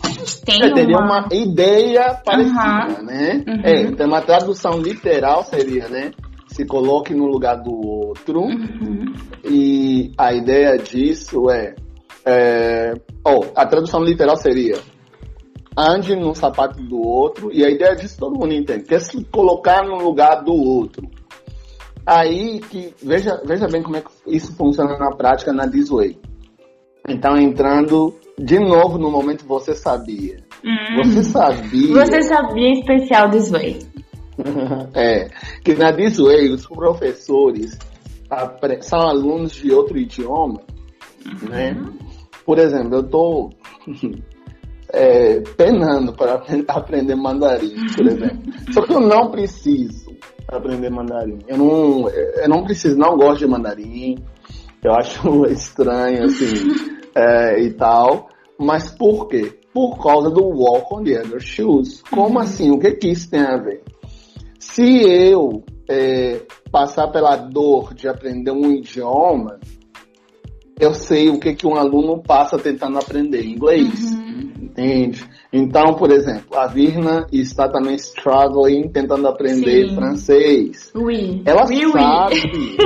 A 0.03 0.09
gente 0.09 0.41
tem 0.41 0.63
É, 0.63 0.73
teria 0.73 0.97
uma. 0.97 1.25
uma 1.25 1.27
ideia 1.31 2.13
parecida, 2.25 2.59
Aham. 2.59 3.03
né? 3.03 3.43
Uhum. 3.47 3.61
É, 3.63 3.81
então 3.83 4.07
uma 4.07 4.21
tradução 4.21 4.79
literal 4.79 5.43
seria, 5.43 5.87
né? 5.87 6.11
Se 6.47 6.65
coloque 6.65 7.13
no 7.13 7.25
lugar 7.27 7.55
do 7.61 7.71
outro. 7.71 8.41
Uhum. 8.41 9.13
E 9.45 10.11
a 10.17 10.33
ideia 10.33 10.77
disso 10.77 11.49
é, 11.49 11.75
é 12.25 12.93
oh, 13.25 13.45
a 13.55 13.65
tradução 13.65 14.03
literal 14.03 14.35
seria 14.35 14.77
ande 15.77 16.13
no 16.15 16.35
sapato 16.35 16.81
do 16.83 16.99
outro 16.99 17.49
e 17.53 17.63
a 17.63 17.69
ideia 17.69 17.95
disso 17.95 18.17
todo 18.19 18.37
mundo 18.37 18.53
entende, 18.53 18.83
que 18.83 18.95
é 18.95 18.99
se 18.99 19.23
colocar 19.25 19.83
no 19.85 19.95
lugar 19.95 20.43
do 20.43 20.53
outro. 20.53 21.07
Aí 22.05 22.59
que 22.59 22.93
veja, 23.03 23.41
veja 23.45 23.67
bem 23.67 23.83
como 23.83 23.97
é 23.97 24.01
que 24.01 24.09
isso 24.27 24.55
funciona 24.55 24.97
na 24.97 25.11
prática 25.15 25.53
na 25.53 25.65
Disway. 25.65 26.17
Então 27.07 27.37
entrando 27.37 28.13
de 28.37 28.59
novo 28.59 28.97
no 28.97 29.11
momento 29.11 29.45
você 29.45 29.75
sabia. 29.75 30.37
Hum. 30.63 31.03
Você 31.03 31.23
sabia 31.23 31.93
Você 31.93 32.21
sabia 32.23 32.73
especial 32.73 33.29
this 33.29 33.49
way. 33.51 33.79
é, 34.93 35.29
que 35.63 35.75
na 35.75 35.91
Disway 35.91 36.49
os 36.49 36.65
professores 36.65 37.77
são 38.81 38.99
alunos 39.01 39.53
de 39.53 39.71
outro 39.71 39.97
idioma, 39.97 40.61
né? 41.49 41.75
Por 42.45 42.57
exemplo, 42.59 42.95
eu 42.97 43.03
tô 43.03 43.49
é, 44.93 45.41
penando 45.57 46.13
para 46.13 46.35
apren- 46.35 46.65
aprender 46.69 47.15
mandarim, 47.15 47.75
por 47.95 48.07
exemplo. 48.07 48.39
Só 48.71 48.81
que 48.81 48.93
eu 48.93 48.99
não 48.99 49.29
preciso 49.31 50.08
aprender 50.57 50.89
mandarim. 50.89 51.39
Eu 51.47 51.57
não, 51.57 52.09
eu 52.09 52.49
não 52.49 52.63
preciso, 52.63 52.97
não 52.97 53.17
gosto 53.17 53.39
de 53.39 53.47
mandarim. 53.47 54.17
Eu 54.83 54.93
acho 54.93 55.45
estranho, 55.47 56.25
assim, 56.25 56.71
é, 57.15 57.61
e 57.61 57.71
tal. 57.73 58.29
Mas 58.57 58.91
por 58.91 59.27
quê? 59.27 59.57
Por 59.73 60.01
causa 60.01 60.29
do 60.29 60.43
walk 60.43 60.93
on 60.93 61.03
the 61.03 61.19
other 61.19 61.39
shoes. 61.39 62.01
Como 62.09 62.39
assim? 62.39 62.71
O 62.71 62.79
que 62.79 62.91
que 62.91 63.09
isso 63.09 63.29
tem 63.29 63.41
a 63.41 63.57
ver? 63.57 63.83
Se 64.59 65.01
eu 65.01 65.63
é, 65.89 66.41
passar 66.71 67.07
pela 67.07 67.35
dor 67.35 67.93
de 67.93 68.07
aprender 68.07 68.51
um 68.51 68.71
idioma, 68.71 69.59
eu 70.79 70.93
sei 70.93 71.29
o 71.29 71.39
que, 71.39 71.53
que 71.55 71.67
um 71.67 71.75
aluno 71.75 72.21
passa 72.21 72.57
tentando 72.57 72.97
aprender 72.97 73.45
inglês. 73.45 74.11
Uhum. 74.11 74.53
Entende? 74.61 75.27
Então, 75.51 75.95
por 75.95 76.11
exemplo, 76.11 76.57
a 76.57 76.67
Virna 76.67 77.25
está 77.31 77.67
também 77.67 77.95
struggling, 77.95 78.87
tentando 78.89 79.27
aprender 79.27 79.89
Sim. 79.89 79.95
francês. 79.95 80.91
Oui. 80.95 81.41
Ela 81.43 81.65
oui, 81.65 81.91
sabe. 81.91 82.77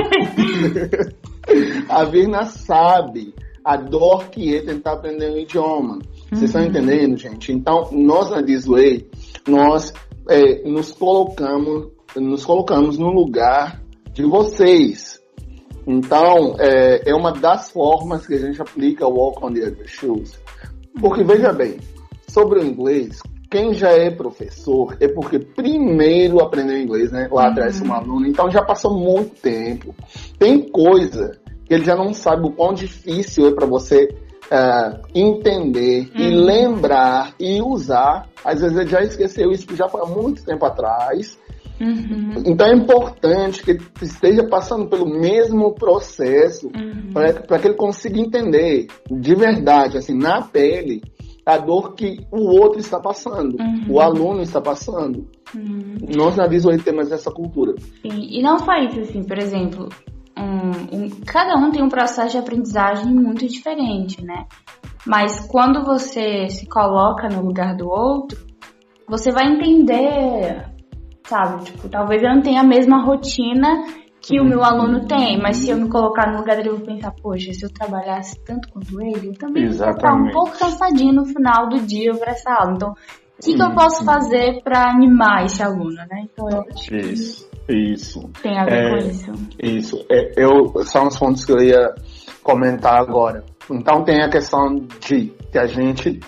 a 1.90 2.04
Virna 2.04 2.46
sabe 2.46 3.34
a 3.62 3.76
dor 3.76 4.30
que 4.30 4.56
é 4.56 4.62
tentar 4.62 4.92
aprender 4.94 5.30
um 5.30 5.38
idioma. 5.38 5.98
Vocês 6.30 6.40
uhum. 6.40 6.44
estão 6.44 6.64
entendendo, 6.64 7.16
gente? 7.18 7.52
Então, 7.52 7.88
nós 7.92 8.30
na 8.30 8.40
Disway, 8.40 9.06
nós 9.46 9.92
é, 10.28 10.66
nos 10.68 10.92
colocamos, 10.92 11.88
nos 12.16 12.44
colocamos 12.46 12.98
no 12.98 13.10
lugar 13.10 13.82
de 14.12 14.24
vocês. 14.24 15.20
Então, 15.86 16.56
é, 16.58 17.10
é 17.10 17.14
uma 17.14 17.32
das 17.32 17.70
formas 17.70 18.26
que 18.26 18.34
a 18.34 18.38
gente 18.38 18.60
aplica 18.60 19.06
o 19.06 19.14
Walk 19.14 19.44
on 19.44 19.52
the 19.52 19.66
Other 19.66 19.86
Shoes. 19.86 20.38
Porque, 20.98 21.24
veja 21.24 21.52
bem, 21.52 21.78
sobre 22.34 22.58
o 22.58 22.66
inglês, 22.66 23.22
quem 23.48 23.72
já 23.72 23.90
é 23.90 24.10
professor 24.10 24.96
é 24.98 25.06
porque 25.06 25.38
primeiro 25.38 26.40
aprendeu 26.40 26.76
inglês, 26.76 27.12
né? 27.12 27.28
Lá 27.30 27.46
atrás, 27.48 27.80
uhum. 27.80 27.88
um 27.88 27.92
aluno. 27.92 28.26
Então, 28.26 28.50
já 28.50 28.60
passou 28.60 28.98
muito 28.98 29.40
tempo. 29.40 29.94
Tem 30.36 30.68
coisa 30.68 31.38
que 31.64 31.72
ele 31.72 31.84
já 31.84 31.94
não 31.94 32.12
sabe 32.12 32.48
o 32.48 32.50
quão 32.50 32.74
difícil 32.74 33.46
é 33.46 33.52
para 33.52 33.64
você 33.64 34.08
uh, 34.46 35.00
entender 35.14 36.10
uhum. 36.12 36.20
e 36.20 36.30
lembrar 36.34 37.32
e 37.38 37.62
usar. 37.62 38.28
Às 38.44 38.60
vezes 38.60 38.76
ele 38.76 38.90
já 38.90 39.02
esqueceu 39.02 39.52
isso 39.52 39.68
que 39.68 39.76
já 39.76 39.88
foi 39.88 40.02
há 40.02 40.06
muito 40.06 40.44
tempo 40.44 40.66
atrás. 40.66 41.38
Uhum. 41.80 42.42
Então 42.46 42.66
é 42.66 42.74
importante 42.74 43.62
que 43.62 43.72
ele 43.72 43.82
esteja 44.02 44.44
passando 44.48 44.88
pelo 44.88 45.06
mesmo 45.06 45.72
processo 45.74 46.66
uhum. 46.68 47.12
para 47.12 47.58
que 47.60 47.68
ele 47.68 47.74
consiga 47.74 48.18
entender 48.18 48.88
de 49.08 49.34
verdade, 49.34 49.96
assim, 49.96 50.16
na 50.16 50.42
pele, 50.42 51.02
a 51.46 51.58
dor 51.58 51.94
que 51.94 52.18
o 52.30 52.58
outro 52.58 52.78
está 52.78 52.98
passando, 52.98 53.56
uhum. 53.60 53.84
o 53.94 54.00
aluno 54.00 54.40
está 54.40 54.60
passando. 54.60 55.28
Uhum. 55.54 55.96
Nós 56.16 56.36
na 56.36 56.46
Visual 56.46 56.76
temos 56.78 57.12
essa 57.12 57.30
cultura. 57.30 57.74
Sim. 58.02 58.28
E 58.30 58.42
não 58.42 58.58
só 58.58 58.72
isso, 58.74 59.00
assim, 59.00 59.22
por 59.22 59.38
exemplo, 59.38 59.88
um, 60.38 60.96
um, 60.96 61.10
cada 61.26 61.56
um 61.56 61.70
tem 61.70 61.82
um 61.82 61.88
processo 61.88 62.32
de 62.32 62.38
aprendizagem 62.38 63.12
muito 63.12 63.46
diferente, 63.46 64.24
né? 64.24 64.46
Mas 65.06 65.46
quando 65.46 65.84
você 65.84 66.48
se 66.48 66.66
coloca 66.66 67.28
no 67.28 67.42
lugar 67.42 67.76
do 67.76 67.88
outro, 67.88 68.38
você 69.06 69.30
vai 69.30 69.46
entender 69.46 70.74
sabe? 71.26 71.64
Tipo, 71.64 71.88
talvez 71.88 72.22
eu 72.22 72.34
não 72.34 72.42
tenha 72.42 72.60
a 72.60 72.66
mesma 72.66 73.02
rotina 73.02 73.84
que 74.26 74.40
o 74.40 74.44
meu 74.44 74.64
aluno 74.64 75.06
tem, 75.06 75.38
mas 75.40 75.58
se 75.58 75.70
eu 75.70 75.76
me 75.76 75.88
colocar 75.88 76.32
no 76.32 76.38
lugar 76.38 76.56
dele, 76.56 76.70
eu 76.70 76.76
vou 76.78 76.86
pensar, 76.86 77.12
poxa, 77.22 77.52
se 77.52 77.64
eu 77.64 77.70
trabalhasse 77.70 78.38
tanto 78.42 78.68
quanto 78.70 79.00
ele, 79.00 79.28
eu 79.28 79.34
também 79.34 79.64
Exatamente. 79.64 80.02
ia 80.02 80.06
estar 80.06 80.14
um 80.14 80.30
pouco 80.30 80.58
cansadinho 80.58 81.12
no 81.12 81.24
final 81.26 81.68
do 81.68 81.80
dia 81.80 82.14
para 82.14 82.32
essa 82.32 82.50
aula. 82.50 82.72
Então, 82.74 82.90
o 82.90 83.42
que, 83.42 83.54
que 83.54 83.62
eu 83.62 83.74
posso 83.74 84.04
fazer 84.04 84.62
para 84.62 84.90
animar 84.90 85.44
esse 85.44 85.62
aluno, 85.62 85.96
né? 85.96 86.26
Então, 86.32 86.48
eu 86.48 86.64
acho 86.70 86.94
isso, 86.94 87.50
isso. 87.68 88.30
Tem 88.42 88.58
a 88.58 88.64
ver 88.64 88.72
é, 88.72 88.90
com 88.90 88.96
isso. 88.96 89.32
Isso. 89.62 90.06
É, 90.10 90.32
eu, 90.36 90.84
são 90.84 91.08
os 91.08 91.18
pontos 91.18 91.44
que 91.44 91.52
eu 91.52 91.62
ia 91.62 91.94
comentar 92.42 92.98
agora. 92.98 93.44
Então, 93.70 94.04
tem 94.04 94.22
a 94.22 94.30
questão 94.30 94.86
de 95.00 95.32
que 95.52 95.58
a 95.58 95.66
gente 95.66 96.20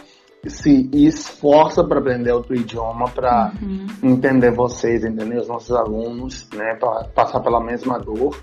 se 0.49 0.89
esforça 0.93 1.85
para 1.85 1.99
aprender 1.99 2.33
outro 2.33 2.55
idioma, 2.55 3.07
para 3.07 3.53
uhum. 3.61 3.87
entender 4.03 4.53
vocês, 4.53 5.05
entender 5.05 5.39
os 5.39 5.49
nossos 5.49 5.75
alunos, 5.75 6.49
né, 6.55 6.77
para 6.79 7.05
passar 7.09 7.41
pela 7.41 7.63
mesma 7.63 7.99
dor. 7.99 8.37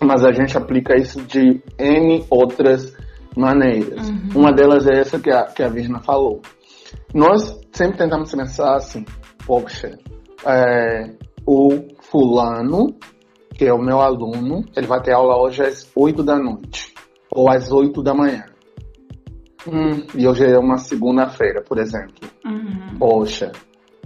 Mas 0.00 0.24
a 0.24 0.32
gente 0.32 0.56
aplica 0.56 0.96
isso 0.96 1.20
de 1.22 1.62
N 1.78 2.24
outras 2.30 2.94
maneiras. 3.36 4.08
Uhum. 4.08 4.28
Uma 4.36 4.52
delas 4.52 4.86
é 4.86 5.00
essa 5.00 5.18
que 5.18 5.30
a, 5.30 5.44
que 5.44 5.62
a 5.62 5.68
Virna 5.68 6.00
falou. 6.00 6.40
Nós 7.12 7.58
sempre 7.72 7.98
tentamos 7.98 8.32
pensar 8.32 8.76
assim, 8.76 9.04
poxa, 9.46 9.98
é, 10.46 11.14
o 11.46 11.70
fulano, 12.00 12.94
que 13.54 13.64
é 13.64 13.72
o 13.72 13.82
meu 13.82 14.00
aluno, 14.00 14.64
ele 14.76 14.86
vai 14.86 15.00
ter 15.00 15.12
aula 15.12 15.36
hoje 15.36 15.62
às 15.62 15.90
8 15.94 16.22
da 16.22 16.38
noite 16.38 16.94
ou 17.30 17.50
às 17.50 17.70
8 17.70 18.02
da 18.02 18.14
manhã. 18.14 18.44
Hum, 19.66 20.06
e 20.14 20.26
hoje 20.26 20.44
é 20.44 20.58
uma 20.58 20.78
segunda-feira, 20.78 21.62
por 21.62 21.78
exemplo. 21.78 22.28
Uhum. 22.44 22.98
Poxa, 22.98 23.52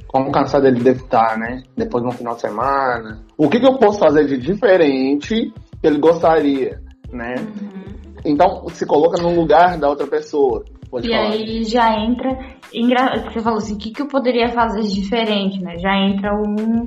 como 0.08 0.30
cansado 0.30 0.66
ele 0.66 0.80
deve 0.80 1.02
estar, 1.02 1.38
né? 1.38 1.62
Depois 1.76 2.04
no 2.04 2.10
final 2.12 2.34
de 2.34 2.42
semana. 2.42 3.22
O 3.36 3.48
que, 3.48 3.58
que 3.58 3.66
eu 3.66 3.78
posso 3.78 3.98
fazer 3.98 4.26
de 4.26 4.38
diferente 4.38 5.52
que 5.80 5.86
ele 5.86 5.98
gostaria, 5.98 6.80
né? 7.10 7.34
Uhum. 7.38 7.82
Então, 8.24 8.68
se 8.68 8.86
coloca 8.86 9.20
no 9.20 9.34
lugar 9.34 9.78
da 9.78 9.88
outra 9.88 10.06
pessoa. 10.06 10.64
Pode 10.90 11.08
e 11.08 11.10
falar. 11.10 11.30
aí 11.30 11.64
já 11.64 11.98
entra. 11.98 12.38
Você 13.30 13.40
falou 13.40 13.58
assim, 13.58 13.74
o 13.74 13.78
que, 13.78 13.90
que 13.90 14.02
eu 14.02 14.06
poderia 14.06 14.50
fazer 14.50 14.82
de 14.82 14.94
diferente, 14.94 15.60
né? 15.62 15.78
Já 15.78 15.96
entra 15.96 16.34
um. 16.34 16.86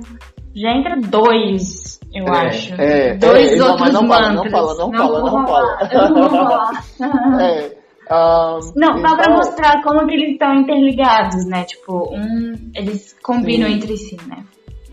Já 0.54 0.70
entra 0.70 0.96
dois, 0.96 2.00
eu 2.14 2.24
é, 2.24 2.46
acho. 2.46 2.74
É, 2.80 3.14
dois 3.16 3.52
é, 3.52 3.62
outros 3.62 3.92
não, 3.92 4.02
não 4.02 4.08
mantras. 4.08 4.50
Fala, 4.50 4.74
não 4.74 4.90
fala, 4.90 5.20
não, 5.20 5.32
não 5.32 5.46
fala, 5.46 5.78
não 5.78 5.88
fala. 5.88 6.08
Não 6.08 6.20
vou 6.20 6.30
falar. 6.30 6.84
é. 7.42 7.75
Um, 8.10 8.60
não, 8.76 8.98
então... 8.98 9.08
só 9.08 9.16
pra 9.16 9.34
mostrar 9.34 9.82
como 9.82 10.06
que 10.06 10.14
eles 10.14 10.32
estão 10.32 10.54
interligados, 10.54 11.44
né? 11.46 11.64
Tipo, 11.64 12.14
um, 12.14 12.70
eles 12.74 13.16
combinam 13.22 13.68
Sim. 13.68 13.74
entre 13.74 13.96
si, 13.96 14.16
né? 14.26 14.44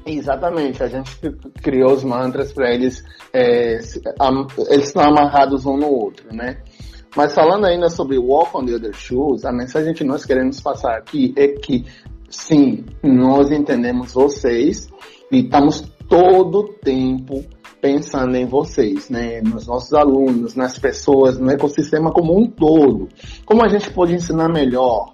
Exatamente, 0.05 0.83
a 0.83 0.87
gente 0.87 1.11
criou 1.61 1.93
os 1.93 2.03
mantras 2.03 2.51
para 2.51 2.73
eles, 2.73 3.03
é, 3.31 3.75
eles 3.75 4.87
estão 4.87 5.03
amarrados 5.03 5.65
um 5.65 5.77
no 5.77 5.87
outro, 5.87 6.33
né? 6.35 6.57
Mas 7.15 7.33
falando 7.33 7.65
ainda 7.65 7.89
sobre 7.89 8.17
Walk 8.17 8.57
on 8.57 8.65
the 8.65 8.73
Other 8.73 8.93
Shoes, 8.93 9.45
a 9.45 9.51
mensagem 9.51 9.93
que 9.93 10.03
nós 10.03 10.25
queremos 10.25 10.59
passar 10.59 10.97
aqui 10.97 11.33
é 11.37 11.47
que, 11.49 11.85
sim, 12.27 12.83
nós 13.03 13.51
entendemos 13.51 14.13
vocês 14.13 14.89
e 15.31 15.41
estamos 15.41 15.81
todo 16.09 16.59
o 16.59 16.73
tempo 16.73 17.45
pensando 17.83 18.33
em 18.37 18.45
vocês, 18.45 19.09
né, 19.09 19.41
nos 19.41 19.67
nossos 19.67 19.93
alunos, 19.93 20.55
nas 20.55 20.79
pessoas, 20.79 21.37
no 21.37 21.51
ecossistema 21.51 22.13
como 22.13 22.33
um 22.33 22.49
todo. 22.49 23.09
Como 23.45 23.61
a 23.61 23.67
gente 23.67 23.91
pode 23.91 24.15
ensinar 24.15 24.47
melhor? 24.47 25.13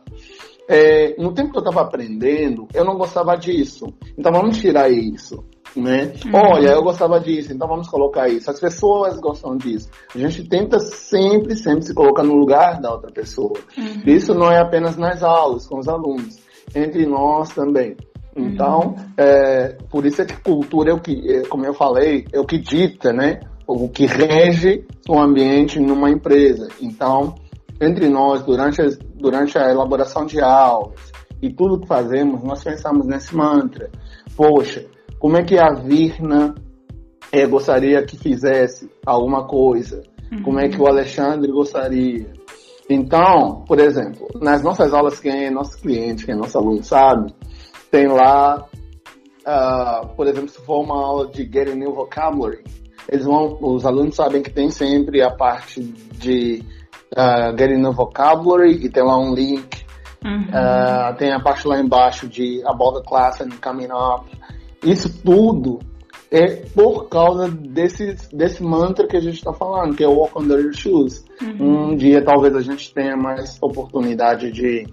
É, 0.70 1.16
no 1.18 1.34
tempo 1.34 1.50
que 1.50 1.58
eu 1.58 1.64
estava 1.64 1.82
aprendendo, 1.82 2.68
eu 2.72 2.86
não 2.86 2.96
gostava 2.96 3.36
disso. 3.36 3.92
Então 4.16 4.32
vamos 4.32 4.60
tirar 4.60 4.88
isso. 4.88 5.44
Né? 5.76 6.14
Uhum. 6.26 6.32
Olha, 6.36 6.70
eu 6.70 6.84
gostava 6.84 7.20
disso, 7.20 7.52
então 7.52 7.68
vamos 7.68 7.88
colocar 7.88 8.30
isso. 8.30 8.52
As 8.52 8.60
pessoas 8.60 9.20
gostam 9.20 9.58
disso. 9.58 9.90
A 10.14 10.20
gente 10.20 10.48
tenta 10.48 10.78
sempre, 10.78 11.56
sempre 11.56 11.82
se 11.82 11.94
colocar 11.96 12.22
no 12.22 12.36
lugar 12.36 12.80
da 12.80 12.92
outra 12.92 13.12
pessoa. 13.12 13.58
Uhum. 13.76 14.04
Isso 14.06 14.36
não 14.36 14.52
é 14.52 14.60
apenas 14.60 14.96
nas 14.96 15.24
aulas, 15.24 15.66
com 15.66 15.80
os 15.80 15.88
alunos, 15.88 16.38
entre 16.76 17.08
nós 17.08 17.50
também. 17.50 17.98
Então, 18.36 18.96
uhum. 18.96 18.96
é, 19.18 19.78
por 19.90 20.06
isso 20.06 20.22
é 20.22 20.26
que 20.26 20.42
cultura 20.42 20.92
é 20.92 20.94
o 20.94 21.00
que, 21.00 21.32
é, 21.32 21.42
como 21.48 21.66
eu 21.66 21.74
falei, 21.74 22.26
é 22.32 22.40
o 22.40 22.46
que 22.46 22.58
dita, 22.58 23.12
né? 23.12 23.40
O 23.68 23.88
que 23.88 24.06
rege 24.06 24.86
o 25.08 25.20
ambiente 25.20 25.80
numa 25.80 26.10
empresa. 26.10 26.68
Então, 26.82 27.36
entre 27.80 28.10
nós, 28.10 28.44
durante, 28.44 28.82
as, 28.82 28.98
durante 28.98 29.58
a 29.58 29.70
elaboração 29.70 30.26
de 30.26 30.42
aulas 30.42 31.12
e 31.42 31.52
tudo 31.52 31.80
que 31.80 31.88
fazemos, 31.88 32.44
nós 32.44 32.64
pensamos 32.64 33.06
nesse 33.06 33.36
mantra. 33.36 33.90
Poxa, 34.36 34.86
como 35.20 35.38
é 35.38 35.44
que 35.44 35.58
a 35.58 35.74
Virna 35.74 36.56
é, 37.32 37.46
gostaria 37.46 38.04
que 38.04 38.18
fizesse 38.18 38.90
alguma 39.06 39.46
coisa? 39.46 40.02
Uhum. 40.32 40.44
Como 40.44 40.60
é 40.60 40.68
que 40.68 40.82
o 40.82 40.88
Alexandre 40.88 41.52
gostaria? 41.52 42.28
Então, 42.90 43.64
por 43.68 43.80
exemplo, 43.80 44.28
nas 44.42 44.64
nossas 44.64 44.94
aulas, 44.94 45.20
quem 45.20 45.46
é 45.46 45.52
nosso 45.52 45.80
cliente, 45.80 46.26
quem 46.26 46.34
é 46.34 46.38
nosso 46.38 46.58
aluno 46.58 46.84
sabe, 46.84 47.34
tem 47.92 48.08
lá, 48.08 48.66
uh, 49.42 50.08
por 50.16 50.28
exemplo, 50.28 50.50
se 50.50 50.62
for 50.62 50.82
uma 50.84 50.96
aula 50.96 51.28
de 51.28 51.44
Getting 51.44 51.76
New 51.76 51.94
Vocabulary, 51.94 52.64
eles 53.08 53.26
vão, 53.26 53.58
os 53.62 53.86
alunos 53.86 54.16
sabem 54.16 54.42
que 54.42 54.52
tem 54.52 54.70
sempre 54.70 55.22
a 55.22 55.32
parte 55.32 55.82
de 55.82 56.64
uh, 57.16 57.58
Getting 57.58 57.82
New 57.82 57.94
Vocabulary 57.94 58.86
e 58.86 58.90
tem 58.90 59.04
lá 59.04 59.18
um 59.18 59.34
link. 59.34 59.84
Uhum. 60.24 60.42
Uh, 60.50 61.16
tem 61.18 61.32
a 61.32 61.40
parte 61.40 61.68
lá 61.68 61.80
embaixo 61.80 62.28
de 62.28 62.62
About 62.66 63.00
the 63.00 63.08
Class 63.08 63.42
and 63.42 63.50
Coming 63.62 63.88
Up. 63.92 64.30
Isso 64.84 65.10
tudo 65.24 65.80
é 66.32 66.58
por 66.76 67.10
causa 67.10 67.50
desse, 67.50 68.16
desse 68.32 68.62
mantra 68.62 69.08
que 69.08 69.18
a 69.18 69.22
gente 69.22 69.38
está 69.38 69.52
falando, 69.54 69.96
que 69.96 70.04
é 70.04 70.08
Walk 70.08 70.38
Under 70.38 70.60
Your 70.60 70.74
Shoes. 70.74 71.26
Uhum. 71.42 71.92
Um 71.92 71.96
dia 71.96 72.24
talvez 72.24 72.56
a 72.56 72.62
gente 72.62 72.94
tenha 72.94 73.18
mais 73.18 73.58
oportunidade 73.62 74.52
de 74.52 74.88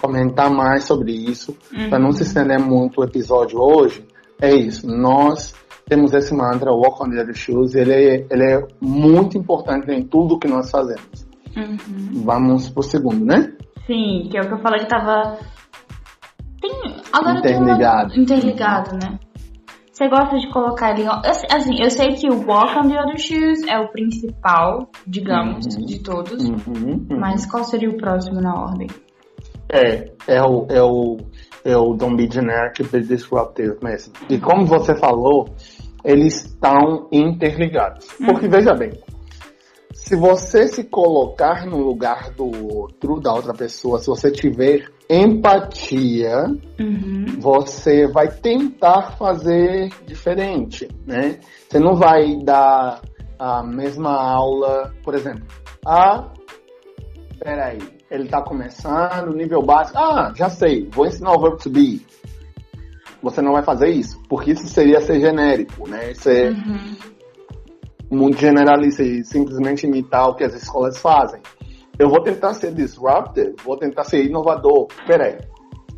comentar 0.00 0.50
mais 0.50 0.84
sobre 0.84 1.12
isso, 1.12 1.56
uhum. 1.72 1.88
para 1.88 1.98
não 1.98 2.12
se 2.12 2.22
estender 2.22 2.58
muito 2.58 3.00
o 3.00 3.04
episódio 3.04 3.60
hoje, 3.60 4.04
é 4.40 4.54
isso. 4.54 4.86
Nós 4.86 5.54
temos 5.86 6.12
esse 6.12 6.34
mantra, 6.34 6.72
Walk 6.72 7.02
on 7.02 7.10
the 7.10 7.20
Other 7.20 7.34
Shoes, 7.34 7.74
ele 7.74 7.92
é, 7.92 8.26
ele 8.30 8.44
é 8.44 8.66
muito 8.80 9.36
importante 9.36 9.90
em 9.90 10.02
tudo 10.02 10.38
que 10.38 10.48
nós 10.48 10.70
fazemos. 10.70 11.28
Uhum. 11.56 12.22
Vamos 12.24 12.70
pro 12.70 12.82
segundo, 12.82 13.24
né? 13.24 13.52
Sim, 13.86 14.28
que 14.30 14.38
é 14.38 14.40
o 14.40 14.46
que 14.46 14.54
eu 14.54 14.60
falei 14.60 14.80
que 14.80 14.88
tava. 14.88 15.36
Tem... 16.60 16.96
Agora 17.12 17.38
interligado. 17.38 18.14
Uma... 18.14 18.22
Interligado, 18.22 18.92
né? 18.92 19.18
Você 19.92 20.08
gosta 20.08 20.38
de 20.38 20.50
colocar 20.50 20.92
ele. 20.92 21.08
Assim, 21.08 21.82
eu 21.82 21.90
sei 21.90 22.14
que 22.14 22.28
o 22.28 22.46
Walk 22.46 22.78
on 22.78 22.88
the 22.88 22.98
Other 22.98 23.18
Shoes 23.18 23.66
é 23.68 23.78
o 23.78 23.88
principal, 23.88 24.88
digamos, 25.06 25.66
uhum. 25.66 25.84
de 25.84 26.02
todos. 26.02 26.48
Uhum, 26.48 27.04
uhum. 27.10 27.18
Mas 27.18 27.44
qual 27.44 27.64
seria 27.64 27.90
o 27.90 27.96
próximo 27.98 28.40
na 28.40 28.54
ordem? 28.54 28.86
É, 29.72 30.10
é 30.26 30.42
o, 30.42 30.66
é 30.68 30.82
o, 30.82 31.16
é 31.64 31.76
o 31.76 31.94
Don't 31.94 32.16
Be 32.16 32.28
Generic 32.30 32.82
Be 32.84 33.00
Disruptive 33.00 33.76
mesmo. 33.82 34.12
E 34.28 34.38
como 34.38 34.66
você 34.66 34.94
falou, 34.96 35.54
eles 36.04 36.44
estão 36.44 37.08
interligados. 37.12 38.06
Porque 38.24 38.46
uhum. 38.46 38.50
veja 38.50 38.74
bem, 38.74 38.92
se 39.92 40.16
você 40.16 40.66
se 40.66 40.84
colocar 40.84 41.66
no 41.66 41.78
lugar 41.78 42.30
do 42.30 42.46
outro, 42.74 43.20
da 43.20 43.32
outra 43.32 43.52
pessoa, 43.52 43.98
se 43.98 44.06
você 44.06 44.30
tiver 44.30 44.88
empatia, 45.08 46.46
uhum. 46.78 47.26
você 47.38 48.08
vai 48.08 48.28
tentar 48.28 49.16
fazer 49.16 49.90
diferente, 50.06 50.88
né? 51.06 51.38
Você 51.68 51.78
não 51.78 51.94
vai 51.94 52.36
dar 52.42 53.02
a 53.38 53.62
mesma 53.62 54.10
aula, 54.12 54.92
por 55.04 55.14
exemplo, 55.14 55.46
ah, 55.86 56.32
peraí, 57.38 57.78
ele 58.10 58.28
tá 58.28 58.42
começando, 58.42 59.32
nível 59.32 59.62
básico, 59.62 59.98
ah, 59.98 60.32
já 60.34 60.50
sei, 60.50 60.88
vou 60.90 61.06
ensinar 61.06 61.32
o 61.32 61.40
verbo 61.40 61.56
to 61.56 61.70
be. 61.70 62.04
Você 63.22 63.40
não 63.40 63.52
vai 63.52 63.62
fazer 63.62 63.88
isso, 63.88 64.20
porque 64.28 64.52
isso 64.52 64.66
seria 64.66 65.00
ser 65.00 65.20
genérico, 65.20 65.88
né? 65.88 66.12
Ser 66.14 66.52
uhum. 66.52 66.96
muito 68.10 68.38
generalista 68.38 69.02
e 69.02 69.22
simplesmente 69.24 69.86
imitar 69.86 70.28
o 70.28 70.34
que 70.34 70.42
as 70.42 70.54
escolas 70.54 70.98
fazem. 70.98 71.40
Eu 71.98 72.08
vou 72.08 72.22
tentar 72.22 72.54
ser 72.54 72.72
disruptive, 72.72 73.54
vou 73.62 73.76
tentar 73.76 74.04
ser 74.04 74.24
inovador. 74.24 74.88
Peraí, 75.06 75.38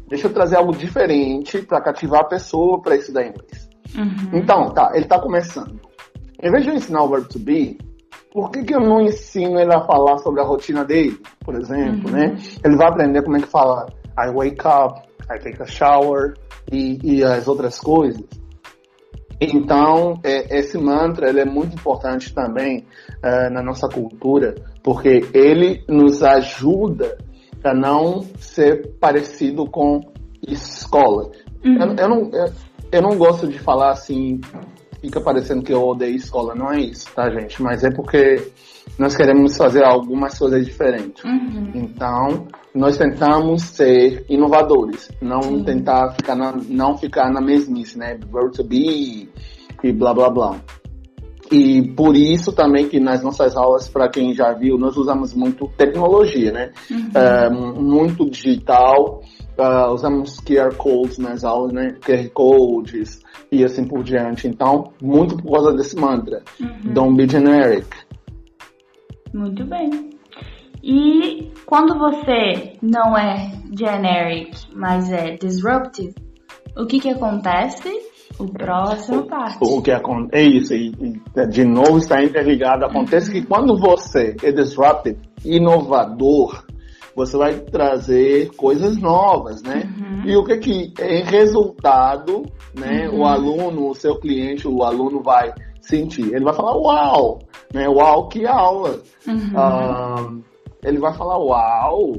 deixa 0.09 0.27
eu 0.27 0.33
trazer 0.33 0.57
algo 0.57 0.73
diferente 0.73 1.63
para 1.63 1.81
cativar 1.81 2.23
a 2.23 2.29
pessoa 2.29 2.83
para 2.83 2.97
estudar 2.97 3.25
inglês. 3.25 3.71
Uhum. 3.97 4.39
Então, 4.39 4.69
tá, 4.71 4.91
ele 4.95 5.07
tá 5.07 5.19
começando. 5.21 5.81
Em 6.43 6.51
vez 6.51 6.65
de 6.65 6.71
eu 6.71 6.75
ensinar 6.75 7.05
o 7.05 7.09
verbo 7.09 7.29
to 7.29 7.39
be, 7.39 7.79
por 8.33 8.51
que, 8.51 8.65
que 8.65 8.75
eu 8.75 8.81
não 8.81 9.01
ensino 9.01 9.59
ele 9.59 9.73
a 9.75 9.85
falar 9.85 10.19
sobre 10.19 10.41
a 10.41 10.45
rotina 10.45 10.85
dele, 10.85 11.19
por 11.41 11.55
exemplo, 11.55 12.11
uhum. 12.11 12.17
né? 12.17 12.37
Ele 12.65 12.77
vai 12.77 12.89
aprender 12.89 13.23
como 13.23 13.37
é 13.37 13.41
que 13.41 13.49
fala 13.49 13.87
I 14.19 14.31
wake 14.31 14.67
up, 14.67 15.01
I 15.31 15.39
take 15.39 15.63
a 15.63 15.67
shower 15.67 16.35
e, 16.71 16.99
e 17.03 17.25
as 17.25 17.47
outras 17.47 17.79
coisas. 17.79 18.25
Então, 19.41 20.21
é, 20.23 20.59
esse 20.59 20.79
mantra 20.79 21.29
ele 21.29 21.41
é 21.41 21.45
muito 21.45 21.75
importante 21.75 22.33
também 22.33 22.87
é, 23.23 23.51
na 23.51 23.63
nossa 23.63 23.89
cultura, 23.89 24.55
porque 24.85 25.29
ele 25.35 25.85
nos 25.89 26.23
ajuda 26.23 27.19
a 27.65 27.75
não 27.75 28.23
ser 28.39 28.97
parecido 29.01 29.67
com 29.69 30.01
escola. 30.47 31.31
Uhum. 31.65 31.77
Eu, 31.81 31.97
eu, 31.97 32.09
não, 32.09 32.31
eu, 32.33 32.53
eu, 32.93 33.03
não 33.03 33.17
gosto 33.17 33.49
de 33.49 33.59
falar 33.59 33.91
assim, 33.91 34.41
fica 35.03 35.21
parecendo 35.21 35.63
que 35.63 35.73
eu 35.73 35.83
odeio 35.83 36.15
escola. 36.15 36.55
Não 36.55 36.73
é 36.73 36.81
isso, 36.81 37.13
tá, 37.13 37.29
gente? 37.29 37.61
Mas 37.61 37.83
é 37.83 37.91
porque 37.91 38.51
nós 38.97 39.17
queremos 39.17 39.57
fazer 39.57 39.85
algumas 39.85 40.39
coisas 40.39 40.65
diferentes. 40.65 41.23
Uhum. 41.25 41.73
Então, 41.75 42.47
nós 42.73 42.97
tentamos 42.97 43.63
ser 43.63 44.25
inovadores, 44.29 45.11
não 45.21 45.43
Sim. 45.43 45.65
tentar 45.65 46.13
ficar 46.13 46.37
na, 46.37 46.55
não 46.69 46.97
ficar 46.97 47.31
na 47.31 47.41
mesmice, 47.41 47.99
né? 47.99 48.19
Where 48.33 48.51
to 48.53 48.63
be 48.65 49.29
e 49.83 49.93
blá 49.93 50.15
blá 50.15 50.31
blá. 50.31 50.57
E 51.51 51.83
por 51.95 52.17
isso 52.17 52.53
também 52.53 52.89
que 52.89 52.99
nas 52.99 53.23
nossas 53.23 53.57
aulas, 53.57 53.87
para 53.87 54.09
quem 54.09 54.35
já 54.35 54.55
viu, 54.55 54.79
nós 54.79 54.97
usamos 54.97 55.35
muito 55.35 55.69
tecnologia, 55.77 56.51
né? 56.53 56.71
Uhum. 56.91 57.11
É, 57.15 57.51
muito 57.51 58.31
digital, 58.31 59.21
uh, 59.59 59.93
usamos 59.93 60.41
QR 60.41 60.75
codes 60.77 61.19
nas 61.19 61.45
aulas, 61.45 61.73
né? 61.73 61.97
QR 62.01 62.29
codes 62.31 63.21
e 63.51 63.65
assim 63.65 63.85
por 63.85 64.03
diante. 64.03 64.49
Então, 64.49 64.93
muito 65.01 65.37
por 65.37 65.53
causa 65.53 65.73
desse 65.75 65.97
mantra. 65.97 66.43
Uhum. 66.61 66.93
Don't 66.93 67.17
be 67.17 67.29
generic. 67.29 67.89
Muito 69.33 69.65
bem. 69.65 70.11
E 70.83 71.53
quando 71.65 71.97
você 71.99 72.77
não 72.83 73.17
é 73.17 73.53
generic, 73.79 74.57
mas 74.75 75.11
é 75.13 75.37
disruptive, 75.37 76.15
o 76.77 76.87
que 76.87 76.99
que 76.99 77.11
acontece? 77.11 77.89
O 78.39 78.47
próximo 78.47 79.25
parte. 79.25 79.59
O, 79.61 79.79
o 79.79 79.83
que 79.83 79.93
acontece 79.93 80.43
é 80.43 80.43
isso, 80.43 80.75
e, 80.75 80.89
e, 80.89 81.47
de 81.47 81.65
novo 81.65 81.99
está 81.99 82.23
interligado. 82.25 82.85
Acontece 82.85 83.29
uhum. 83.29 83.33
que 83.35 83.47
quando 83.47 83.79
você 83.79 84.35
é 84.43 84.51
disruptive, 84.51 85.19
inovador, 85.45 86.65
você 87.15 87.37
vai 87.37 87.55
trazer 87.55 88.51
coisas 88.57 88.97
novas, 88.97 89.63
né? 89.63 89.83
Uhum. 89.99 90.23
E 90.25 90.37
o 90.37 90.45
que 90.45 90.59
que 90.59 90.95
é 90.99 91.23
resultado, 91.23 92.45
né? 92.75 93.09
Uhum. 93.09 93.21
O 93.21 93.25
aluno, 93.27 93.91
o 93.91 93.95
seu 93.95 94.19
cliente, 94.19 94.67
o 94.67 94.83
aluno 94.83 95.23
vai 95.23 95.53
sentir. 95.81 96.35
Ele 96.35 96.45
vai 96.45 96.55
falar, 96.55 96.77
uau, 96.77 97.39
né? 97.73 97.89
Uau, 97.89 98.29
que 98.29 98.47
aula. 98.47 99.01
Uhum. 99.27 99.53
Ah, 99.55 100.31
ele 100.85 100.99
vai 100.99 101.13
falar, 101.15 101.39
uau, 101.39 102.15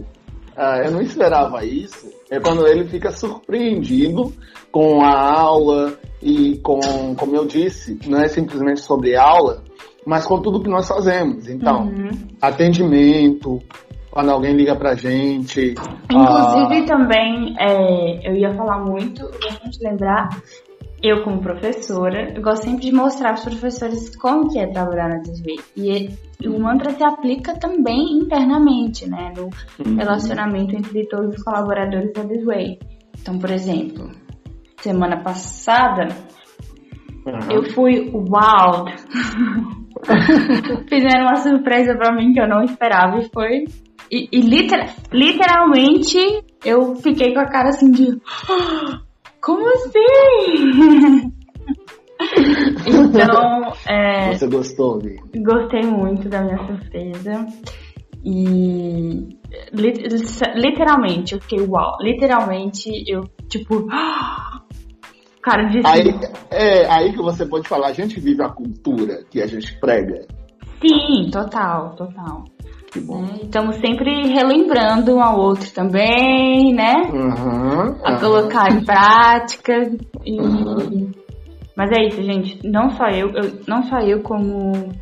ah, 0.56 0.80
eu 0.84 0.92
não 0.92 1.02
esperava 1.02 1.66
isso. 1.66 2.12
É 2.30 2.40
quando 2.40 2.68
ele 2.68 2.86
fica 2.86 3.12
surpreendido 3.12 4.32
com 4.72 5.02
a 5.02 5.40
aula 5.40 5.98
e 6.22 6.58
com, 6.60 6.80
como 7.16 7.36
eu 7.36 7.46
disse, 7.46 8.00
não 8.08 8.20
é 8.20 8.28
simplesmente 8.28 8.82
sobre 8.82 9.16
aula, 9.16 9.64
mas 10.06 10.26
com 10.26 10.42
tudo 10.42 10.62
que 10.62 10.70
nós 10.70 10.88
fazemos. 10.88 11.48
Então, 11.48 11.88
uhum. 11.88 12.10
atendimento, 12.42 13.60
quando 14.14 14.30
alguém 14.30 14.56
liga 14.56 14.76
pra 14.76 14.94
gente. 14.94 15.74
Inclusive, 16.12 16.86
também, 16.86 17.56
é, 17.60 18.30
eu 18.30 18.36
ia 18.36 18.54
falar 18.54 18.78
muito, 18.86 19.24
eu 19.24 19.70
de 19.70 19.80
lembrar 19.84 20.30
eu 21.02 21.24
como 21.24 21.42
professora, 21.42 22.32
eu 22.34 22.42
gosto 22.42 22.64
sempre 22.64 22.86
de 22.86 22.94
mostrar 22.94 23.32
aos 23.32 23.44
professores 23.44 24.16
como 24.16 24.50
que 24.50 24.60
é 24.60 24.68
trabalhar 24.68 25.10
na 25.10 25.18
Disney. 25.18 25.60
E, 25.76 26.48
o 26.48 26.60
mantra 26.60 26.92
se 26.92 27.04
aplica 27.04 27.60
também 27.60 28.14
internamente, 28.14 29.10
né? 29.10 29.34
No 29.36 29.50
uhum. 29.86 29.98
relacionamento 29.98 30.76
entre 30.76 31.06
todos 31.08 31.36
os 31.36 31.44
colaboradores 31.44 32.14
da 32.14 32.24
Disney. 32.24 32.80
Então, 33.20 33.38
por 33.38 33.50
exemplo, 33.50 34.12
semana 34.78 35.18
passada, 35.22 36.08
uhum. 37.26 37.52
eu 37.52 37.64
fui 37.72 38.12
wow! 38.12 38.86
Fizeram 40.88 41.26
uma 41.26 41.36
surpresa 41.36 41.96
pra 41.96 42.14
mim 42.14 42.32
que 42.32 42.40
eu 42.40 42.48
não 42.48 42.64
esperava 42.64 43.20
e 43.20 43.30
foi... 43.34 43.66
E, 44.14 44.30
e 44.32 44.42
liter, 44.42 44.94
literalmente, 45.12 46.20
eu 46.64 46.94
fiquei 46.98 47.34
com 47.34 47.40
a 47.40 47.48
cara 47.48 47.70
assim 47.70 47.90
de... 47.90 48.22
Como 49.42 49.68
assim? 49.74 51.34
então, 52.86 53.74
é, 53.90 54.36
Você 54.36 54.48
gostou, 54.48 55.00
Vi? 55.00 55.20
Gostei 55.42 55.82
muito 55.82 56.30
da 56.30 56.44
minha 56.44 56.60
surpresa. 56.60 57.48
E 58.24 59.36
literalmente, 59.74 61.34
eu 61.34 61.42
fiquei 61.42 61.62
uau. 61.62 61.98
Literalmente, 62.00 62.90
eu, 63.08 63.24
tipo. 63.50 63.88
Cara, 65.42 65.64
disse. 65.70 65.88
Aí, 65.88 66.08
é 66.52 66.86
aí 66.86 67.12
que 67.12 67.22
você 67.22 67.48
pode 67.48 67.68
falar, 67.68 67.88
a 67.88 67.94
gente 67.94 68.20
vive 68.20 68.44
a 68.44 68.50
cultura 68.50 69.26
que 69.30 69.42
a 69.42 69.48
gente 69.48 69.78
prega. 69.80 70.28
Sim, 70.80 71.32
total, 71.32 71.96
total. 71.96 72.46
Que 72.94 73.00
bom. 73.00 73.26
É, 73.26 73.46
estamos 73.46 73.78
sempre 73.78 74.28
relembrando 74.28 75.16
um 75.16 75.24
ao 75.24 75.40
outro 75.40 75.68
também, 75.74 76.72
né? 76.76 76.94
Uhum, 77.12 77.98
a 78.04 78.12
uhum. 78.12 78.20
colocar 78.20 78.72
em 78.72 78.86
prática. 78.86 79.74
E... 80.24 80.40
Uhum. 80.40 81.12
Mas 81.76 81.90
é 81.92 82.06
isso, 82.06 82.22
gente. 82.22 82.60
Não 82.64 82.92
só 82.92 83.08
eu, 83.08 83.32
eu, 83.32 83.60
não 83.68 83.82
só 83.82 83.98
eu 83.98 84.22
como 84.22 84.94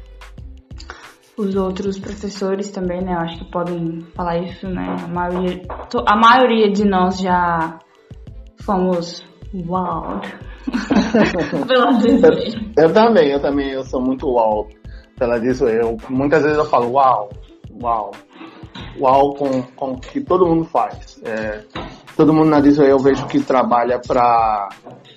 os 1.37 1.53
outros 1.57 1.99
professores 1.99 2.71
também, 2.71 3.03
né? 3.03 3.11
Eu 3.11 3.19
acho 3.19 3.39
que 3.39 3.51
podem 3.51 3.99
falar 4.15 4.37
isso, 4.37 4.69
né? 4.69 4.95
A 5.03 5.07
maioria, 5.09 5.61
a 6.07 6.15
maioria 6.15 6.71
de 6.71 6.87
nós 6.87 7.19
já 7.19 7.77
fomos 8.61 9.21
wow. 9.53 10.21
eu, 11.69 12.85
eu 12.85 12.93
também, 12.93 13.31
eu 13.31 13.41
também, 13.41 13.69
eu 13.71 13.83
sou 13.83 14.01
muito 14.01 14.27
wow. 14.27 14.65
Pela 15.19 15.39
disso, 15.39 15.65
eu 15.65 15.97
muitas 16.09 16.41
vezes 16.41 16.57
eu 16.57 16.65
falo 16.65 16.93
wow 16.93 17.29
uau. 17.81 18.11
Uau 18.99 19.33
com, 19.33 19.61
com 19.75 19.91
o 19.93 19.99
que 19.99 20.21
todo 20.21 20.45
mundo 20.45 20.65
faz. 20.65 21.19
É, 21.23 21.63
todo 22.15 22.33
mundo 22.33 22.49
na 22.49 22.59
Disney 22.59 22.89
eu 22.89 22.99
vejo 22.99 23.25
que 23.27 23.39
trabalha 23.39 23.99
para 23.99 24.69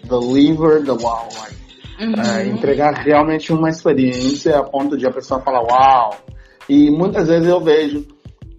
deliver 0.04 0.84
the 0.84 0.92
wow, 0.92 1.28
like, 1.38 1.56
uhum. 2.00 2.22
é, 2.22 2.46
entregar 2.46 2.94
realmente 2.94 3.52
uma 3.52 3.68
experiência 3.68 4.58
a 4.58 4.62
ponto 4.62 4.96
de 4.96 5.06
a 5.06 5.10
pessoa 5.10 5.40
falar 5.40 5.62
uau. 5.62 6.14
E 6.68 6.90
muitas 6.90 7.28
vezes 7.28 7.48
eu 7.48 7.60
vejo 7.60 8.06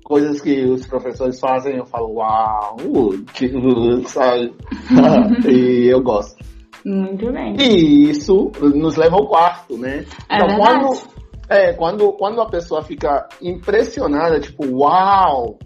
coisas 0.03 0.39
que 0.39 0.63
os 0.65 0.85
professores 0.85 1.39
fazem, 1.39 1.77
eu 1.77 1.85
falo 1.85 2.13
uau, 2.13 2.77
uh, 2.79 4.07
sabe? 4.07 4.53
e 5.49 5.87
eu 5.91 6.01
gosto. 6.01 6.45
Muito 6.85 7.31
bem. 7.31 7.55
E 7.59 8.11
isso 8.11 8.51
nos 8.61 8.95
leva 8.95 9.15
ao 9.15 9.27
quarto, 9.27 9.75
né? 9.75 10.05
É 10.29 10.35
então, 10.35 10.47
verdade. 10.49 10.57
quando 10.59 11.14
é, 11.49 11.73
quando, 11.73 12.11
quando 12.13 12.41
a 12.41 12.49
pessoa 12.49 12.81
fica 12.83 13.27
impressionada, 13.41 14.39
tipo, 14.39 14.65
uau, 14.65 15.57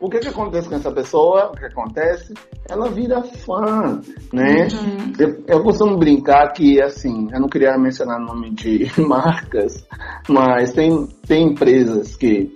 o 0.00 0.10
que 0.10 0.18
que 0.18 0.28
acontece 0.28 0.68
com 0.68 0.74
essa 0.74 0.92
pessoa? 0.92 1.50
O 1.50 1.56
que 1.56 1.64
acontece? 1.64 2.34
Ela 2.68 2.90
vira 2.90 3.22
fã, 3.22 4.00
né? 4.32 4.68
Uhum. 4.72 5.12
Eu, 5.18 5.44
eu, 5.46 5.62
costumo 5.62 5.96
brincar 5.96 6.52
que, 6.52 6.82
assim, 6.82 7.28
eu 7.32 7.40
não 7.40 7.48
queria 7.48 7.78
mencionar 7.78 8.20
nome 8.20 8.50
de 8.50 8.90
marcas, 9.00 9.86
mas 10.28 10.72
tem, 10.72 11.06
tem 11.26 11.48
empresas 11.48 12.16
que... 12.16 12.52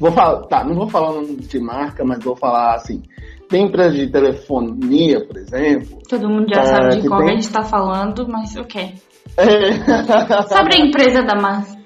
Vou 0.00 0.10
falar, 0.10 0.42
tá, 0.48 0.64
não 0.64 0.74
vou 0.74 0.88
falar 0.88 1.12
o 1.12 1.20
nome 1.20 1.36
de 1.36 1.60
marca, 1.60 2.04
mas 2.04 2.24
vou 2.24 2.34
falar 2.34 2.74
assim, 2.74 3.00
tem 3.48 3.66
empresa 3.66 3.94
de 3.94 4.10
telefonia, 4.10 5.24
por 5.24 5.36
exemplo. 5.36 5.98
Todo 6.08 6.28
mundo 6.28 6.52
já 6.52 6.62
é, 6.62 6.64
sabe 6.64 7.00
de 7.00 7.08
qual 7.08 7.20
tem... 7.20 7.28
a 7.28 7.34
gente 7.34 7.44
está 7.46 7.62
falando, 7.62 8.26
mas 8.26 8.56
o 8.56 8.64
quê? 8.64 8.94
É. 9.36 10.42
Sabe 10.44 10.74
a 10.74 10.86
empresa 10.86 11.22
da 11.22 11.34
massa? 11.34 11.76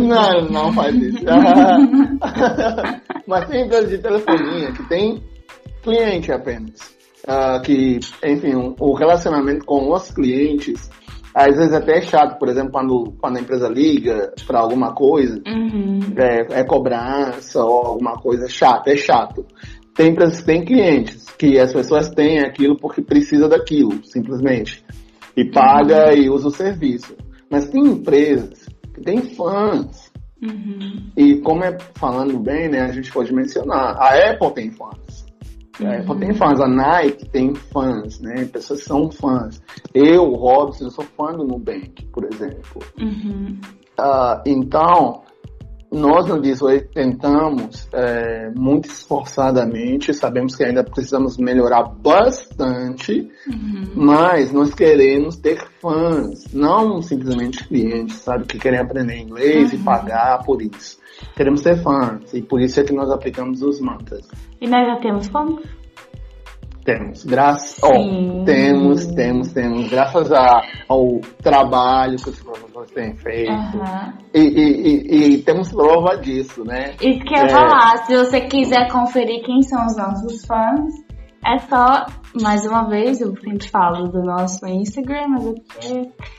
Não, 0.00 0.48
não 0.48 0.72
faz 0.72 0.94
isso. 0.94 1.24
Mas 3.26 3.48
tem 3.48 3.64
empresa 3.64 3.88
de 3.88 3.98
telefonia 3.98 4.72
que 4.72 4.88
tem 4.88 5.20
cliente 5.82 6.30
apenas. 6.30 6.96
Uh, 7.26 7.60
que, 7.62 7.98
enfim, 8.24 8.54
um, 8.54 8.76
o 8.78 8.94
relacionamento 8.94 9.66
com 9.66 9.92
os 9.92 10.12
clientes 10.12 10.88
às 11.34 11.54
vezes 11.54 11.74
até 11.74 11.98
é 11.98 12.00
chato, 12.00 12.38
por 12.38 12.48
exemplo, 12.48 12.72
quando, 12.72 13.12
quando 13.20 13.36
a 13.36 13.40
empresa 13.40 13.68
liga 13.68 14.32
para 14.46 14.58
alguma 14.58 14.94
coisa, 14.94 15.38
uhum. 15.46 16.00
é, 16.16 16.60
é, 16.60 16.64
cobrança 16.64 17.62
ou 17.62 17.88
alguma 17.88 18.14
coisa 18.14 18.48
chata, 18.48 18.90
é 18.90 18.96
chato. 18.96 19.44
Tem 19.94 20.12
empresas 20.12 20.40
que 20.40 20.46
têm 20.46 20.64
clientes, 20.64 21.26
que 21.36 21.58
as 21.58 21.74
pessoas 21.74 22.08
têm 22.08 22.38
aquilo 22.38 22.78
porque 22.78 23.02
precisa 23.02 23.50
daquilo, 23.50 24.02
simplesmente 24.02 24.82
e 25.36 25.44
paga 25.44 26.08
uhum. 26.08 26.16
e 26.16 26.30
usa 26.30 26.48
o 26.48 26.50
serviço. 26.50 27.14
Mas 27.50 27.68
tem 27.68 27.82
empresas 27.86 28.66
que 28.94 29.00
têm 29.02 29.20
fãs. 29.34 30.10
Uhum. 30.42 31.10
E 31.16 31.36
como 31.40 31.64
é 31.64 31.76
falando 31.94 32.38
bem, 32.38 32.68
né, 32.68 32.82
a 32.82 32.92
gente 32.92 33.12
pode 33.12 33.32
mencionar, 33.32 33.96
a 33.96 34.30
Apple 34.30 34.52
tem 34.54 34.70
fãs. 34.70 35.26
A 35.84 35.96
Apple 35.96 36.12
uhum. 36.12 36.18
tem 36.20 36.34
fãs, 36.34 36.60
a 36.60 36.68
Nike 36.68 37.28
tem 37.28 37.54
fãs, 37.54 38.20
né? 38.20 38.46
Pessoas 38.46 38.82
são 38.82 39.10
fãs. 39.10 39.62
Eu, 39.92 40.32
Robson, 40.32 40.86
eu 40.86 40.90
sou 40.90 41.04
fã 41.04 41.32
do 41.32 41.44
Nubank, 41.44 42.06
por 42.06 42.24
exemplo. 42.24 42.82
Uhum. 42.98 43.58
Uh, 43.98 44.40
então, 44.46 45.22
nós 45.92 46.26
no 46.26 46.40
Disway 46.40 46.80
tentamos 46.80 47.88
é, 47.92 48.50
muito 48.54 48.88
esforçadamente, 48.88 50.12
sabemos 50.12 50.56
que 50.56 50.64
ainda 50.64 50.82
precisamos 50.82 51.38
melhorar 51.38 51.84
bastante, 51.84 53.30
uhum. 53.48 53.92
mas 53.94 54.52
nós 54.52 54.74
queremos 54.74 55.36
ter 55.36 55.58
fãs, 55.80 56.52
não 56.52 57.00
simplesmente 57.00 57.66
clientes, 57.66 58.16
sabe, 58.16 58.44
que 58.44 58.58
querem 58.58 58.80
aprender 58.80 59.16
inglês 59.16 59.72
uhum. 59.72 59.78
e 59.78 59.82
pagar 59.82 60.44
por 60.44 60.60
isso. 60.60 60.98
Queremos 61.34 61.62
ter 61.62 61.82
fãs 61.82 62.34
e 62.34 62.42
por 62.42 62.60
isso 62.60 62.80
é 62.80 62.84
que 62.84 62.92
nós 62.92 63.10
aplicamos 63.10 63.62
os 63.62 63.80
mantras. 63.80 64.26
E 64.60 64.66
nós 64.68 64.86
já 64.86 64.96
temos 64.96 65.26
fãs? 65.28 65.60
Temos, 66.84 67.24
graças, 67.24 67.82
oh, 67.82 68.44
temos, 68.44 69.06
temos, 69.06 69.52
temos, 69.52 69.88
graças 69.88 70.30
a, 70.30 70.62
ao 70.88 71.20
trabalho 71.42 72.16
que 72.16 72.30
os 72.30 72.38
têm 72.96 73.14
feito. 73.14 73.52
Uhum. 73.52 74.12
E, 74.34 74.40
e, 74.40 74.88
e, 74.88 75.34
e, 75.34 75.42
temos 75.42 75.70
prova 75.70 76.16
disso, 76.16 76.64
né? 76.64 76.94
Isso 77.00 77.20
que 77.20 77.34
eu 77.34 77.38
ia 77.38 77.44
é... 77.44 77.48
falar, 77.50 77.98
se 78.06 78.16
você 78.16 78.40
quiser 78.40 78.90
conferir 78.90 79.44
quem 79.44 79.62
são 79.62 79.84
os 79.84 79.96
nossos 79.96 80.44
fãs, 80.46 80.94
é 81.44 81.58
só, 81.58 82.06
mais 82.40 82.66
uma 82.66 82.88
vez, 82.88 83.20
eu 83.20 83.36
sempre 83.36 83.68
falo 83.68 84.08
do 84.08 84.22
nosso 84.22 84.66
Instagram, 84.66 85.28
mas 85.28 85.46
é 85.84 86.36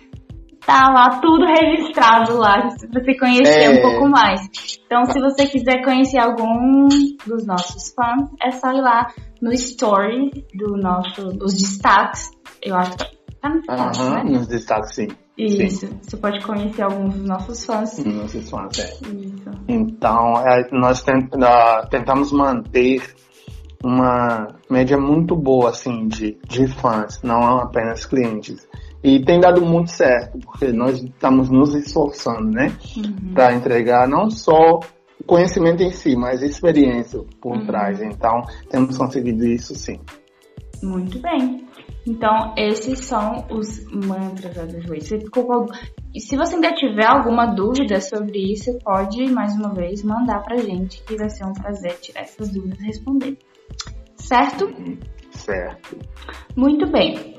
tá 0.65 0.89
lá 0.89 1.21
tudo 1.21 1.45
registrado 1.45 2.37
lá, 2.37 2.67
pra 2.91 3.01
você 3.01 3.17
conhecer 3.17 3.63
é... 3.63 3.69
um 3.69 3.81
pouco 3.81 4.09
mais. 4.09 4.41
Então, 4.85 5.05
se 5.05 5.19
você 5.21 5.45
quiser 5.45 5.81
conhecer 5.83 6.19
algum 6.19 6.89
dos 7.25 7.45
nossos 7.45 7.93
fãs, 7.93 8.29
é 8.43 8.51
só 8.51 8.71
ir 8.71 8.81
lá 8.81 9.07
no 9.41 9.53
story 9.53 10.45
do 10.55 10.75
nosso, 10.75 11.29
dos 11.29 11.53
destaques. 11.53 12.31
Eu 12.61 12.75
acho 12.75 12.97
que 12.97 13.17
tá 13.39 13.49
no 13.49 13.61
destaque, 13.61 13.99
né? 14.09 14.23
Nos 14.25 14.47
destaques, 14.47 14.95
sim. 14.95 15.07
Isso. 15.37 15.87
Sim. 15.87 15.99
Você 16.01 16.17
pode 16.17 16.43
conhecer 16.43 16.81
alguns 16.81 17.13
dos 17.13 17.27
nossos 17.27 17.65
fãs. 17.65 18.03
Nossos 18.03 18.49
fãs, 18.49 18.79
é. 18.79 18.85
Isso. 18.85 19.51
Então, 19.67 20.39
é, 20.47 20.67
nós 20.71 21.03
tent, 21.03 21.29
tentamos 21.91 22.31
manter 22.31 23.03
uma 23.83 24.47
média 24.69 24.97
muito 24.97 25.35
boa, 25.35 25.69
assim, 25.69 26.07
de, 26.07 26.37
de 26.47 26.67
fãs, 26.67 27.21
não 27.21 27.59
apenas 27.59 28.05
clientes. 28.05 28.67
E 29.03 29.23
tem 29.23 29.39
dado 29.39 29.63
muito 29.63 29.91
certo, 29.91 30.39
porque 30.39 30.71
nós 30.71 31.01
estamos 31.01 31.49
nos 31.49 31.75
esforçando, 31.75 32.49
né? 32.49 32.75
Uhum. 32.97 33.33
Para 33.33 33.53
entregar 33.53 34.07
não 34.07 34.31
só 34.31 34.79
o 35.19 35.23
conhecimento 35.23 35.83
em 35.83 35.91
si, 35.91 36.15
mas 36.15 36.41
experiência 36.41 37.21
por 37.39 37.57
uhum. 37.57 37.65
trás. 37.67 38.01
Então, 38.01 38.41
temos 38.69 38.97
conseguido 38.97 39.45
isso 39.45 39.75
sim. 39.75 39.99
Muito 40.81 41.19
bem. 41.21 41.66
Então, 42.07 42.53
esses 42.55 42.99
são 43.01 43.45
os 43.51 43.83
mantras 43.91 44.55
com... 45.29 45.65
E 46.15 46.21
se 46.21 46.37
você 46.37 46.55
ainda 46.55 46.73
tiver 46.73 47.05
alguma 47.05 47.47
dúvida 47.47 47.99
sobre 47.99 48.53
isso, 48.53 48.79
pode, 48.81 49.29
mais 49.29 49.53
uma 49.57 49.73
vez, 49.73 50.03
mandar 50.03 50.41
pra 50.41 50.55
gente, 50.55 51.03
que 51.03 51.17
vai 51.17 51.29
ser 51.29 51.45
um 51.45 51.51
prazer 51.51 51.99
tirar 51.99 52.21
essas 52.21 52.49
dúvidas 52.49 52.79
e 52.79 52.85
responder. 52.85 53.37
Certo? 54.15 54.73
Certo. 55.31 55.97
Muito 56.55 56.89
bem. 56.89 57.35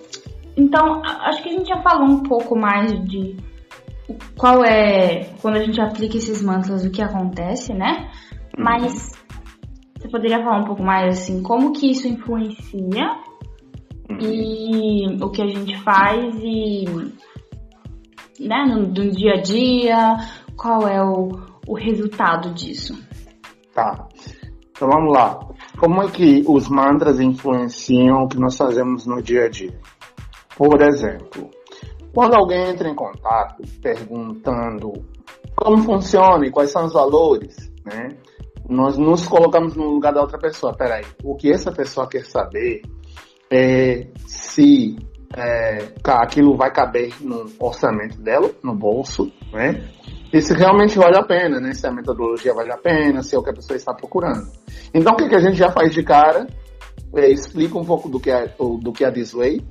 Então, 0.54 1.02
acho 1.02 1.42
que 1.42 1.48
a 1.48 1.52
gente 1.52 1.68
já 1.68 1.80
falou 1.80 2.06
um 2.06 2.22
pouco 2.22 2.54
mais 2.54 2.92
de 3.08 3.38
qual 4.36 4.62
é, 4.62 5.30
quando 5.40 5.56
a 5.56 5.64
gente 5.64 5.80
aplica 5.80 6.18
esses 6.18 6.42
mantras, 6.42 6.84
o 6.84 6.90
que 6.90 7.00
acontece, 7.00 7.72
né? 7.72 8.10
Mas 8.58 9.12
você 9.98 10.08
poderia 10.10 10.44
falar 10.44 10.60
um 10.60 10.66
pouco 10.66 10.82
mais 10.82 11.20
assim, 11.20 11.42
como 11.42 11.72
que 11.72 11.90
isso 11.90 12.06
influencia 12.06 13.27
e 14.08 15.22
o 15.22 15.30
que 15.30 15.42
a 15.42 15.46
gente 15.46 15.76
faz 15.82 16.34
e 16.42 16.84
né, 18.40 18.64
no, 18.66 18.86
no 18.86 19.10
dia 19.10 19.34
a 19.34 19.40
dia, 19.40 20.16
qual 20.56 20.86
é 20.86 21.02
o, 21.02 21.28
o 21.66 21.74
resultado 21.74 22.52
disso? 22.54 22.98
Tá. 23.74 24.08
Então 24.70 24.88
vamos 24.88 25.12
lá. 25.12 25.38
Como 25.78 26.02
é 26.02 26.08
que 26.08 26.44
os 26.46 26.68
mantras 26.68 27.20
influenciam 27.20 28.24
o 28.24 28.28
que 28.28 28.38
nós 28.38 28.56
fazemos 28.56 29.06
no 29.06 29.22
dia 29.22 29.44
a 29.44 29.48
dia? 29.48 29.78
Por 30.56 30.80
exemplo, 30.82 31.50
quando 32.14 32.34
alguém 32.34 32.70
entra 32.70 32.88
em 32.88 32.94
contato 32.94 33.62
perguntando 33.82 34.92
como 35.54 35.78
funciona 35.82 36.46
e 36.46 36.50
quais 36.50 36.70
são 36.70 36.86
os 36.86 36.92
valores, 36.92 37.72
né? 37.84 38.16
Nós 38.68 38.98
nos 38.98 39.26
colocamos 39.26 39.74
no 39.74 39.88
lugar 39.88 40.12
da 40.12 40.20
outra 40.20 40.38
pessoa. 40.38 40.74
Peraí, 40.76 41.04
o 41.24 41.34
que 41.34 41.50
essa 41.50 41.72
pessoa 41.72 42.08
quer 42.08 42.24
saber 42.24 42.82
é 43.50 44.06
se 44.26 44.96
é, 45.36 45.88
aquilo 46.04 46.56
vai 46.56 46.72
caber 46.72 47.12
no 47.20 47.46
orçamento 47.58 48.20
dela, 48.20 48.50
no 48.62 48.74
bolso, 48.74 49.30
né? 49.52 49.88
E 50.32 50.40
se 50.42 50.52
realmente 50.54 50.98
vale 50.98 51.16
a 51.16 51.22
pena, 51.22 51.58
né? 51.58 51.72
Se 51.72 51.86
a 51.86 51.92
metodologia 51.92 52.52
vale 52.52 52.72
a 52.72 52.76
pena, 52.76 53.22
se 53.22 53.34
é 53.34 53.38
o 53.38 53.42
que 53.42 53.50
a 53.50 53.54
pessoa 53.54 53.76
está 53.76 53.94
procurando. 53.94 54.46
Então, 54.92 55.14
o 55.14 55.16
que, 55.16 55.28
que 55.28 55.34
a 55.34 55.40
gente 55.40 55.56
já 55.56 55.70
faz 55.70 55.92
de 55.92 56.02
cara? 56.02 56.46
É, 57.14 57.30
explica 57.30 57.78
um 57.78 57.84
pouco 57.84 58.08
do 58.08 58.20
que 58.20 58.30
é, 58.30 58.52
do 58.58 58.92
que 58.92 59.04
é 59.04 59.10
This 59.10 59.32
Way, 59.32 59.62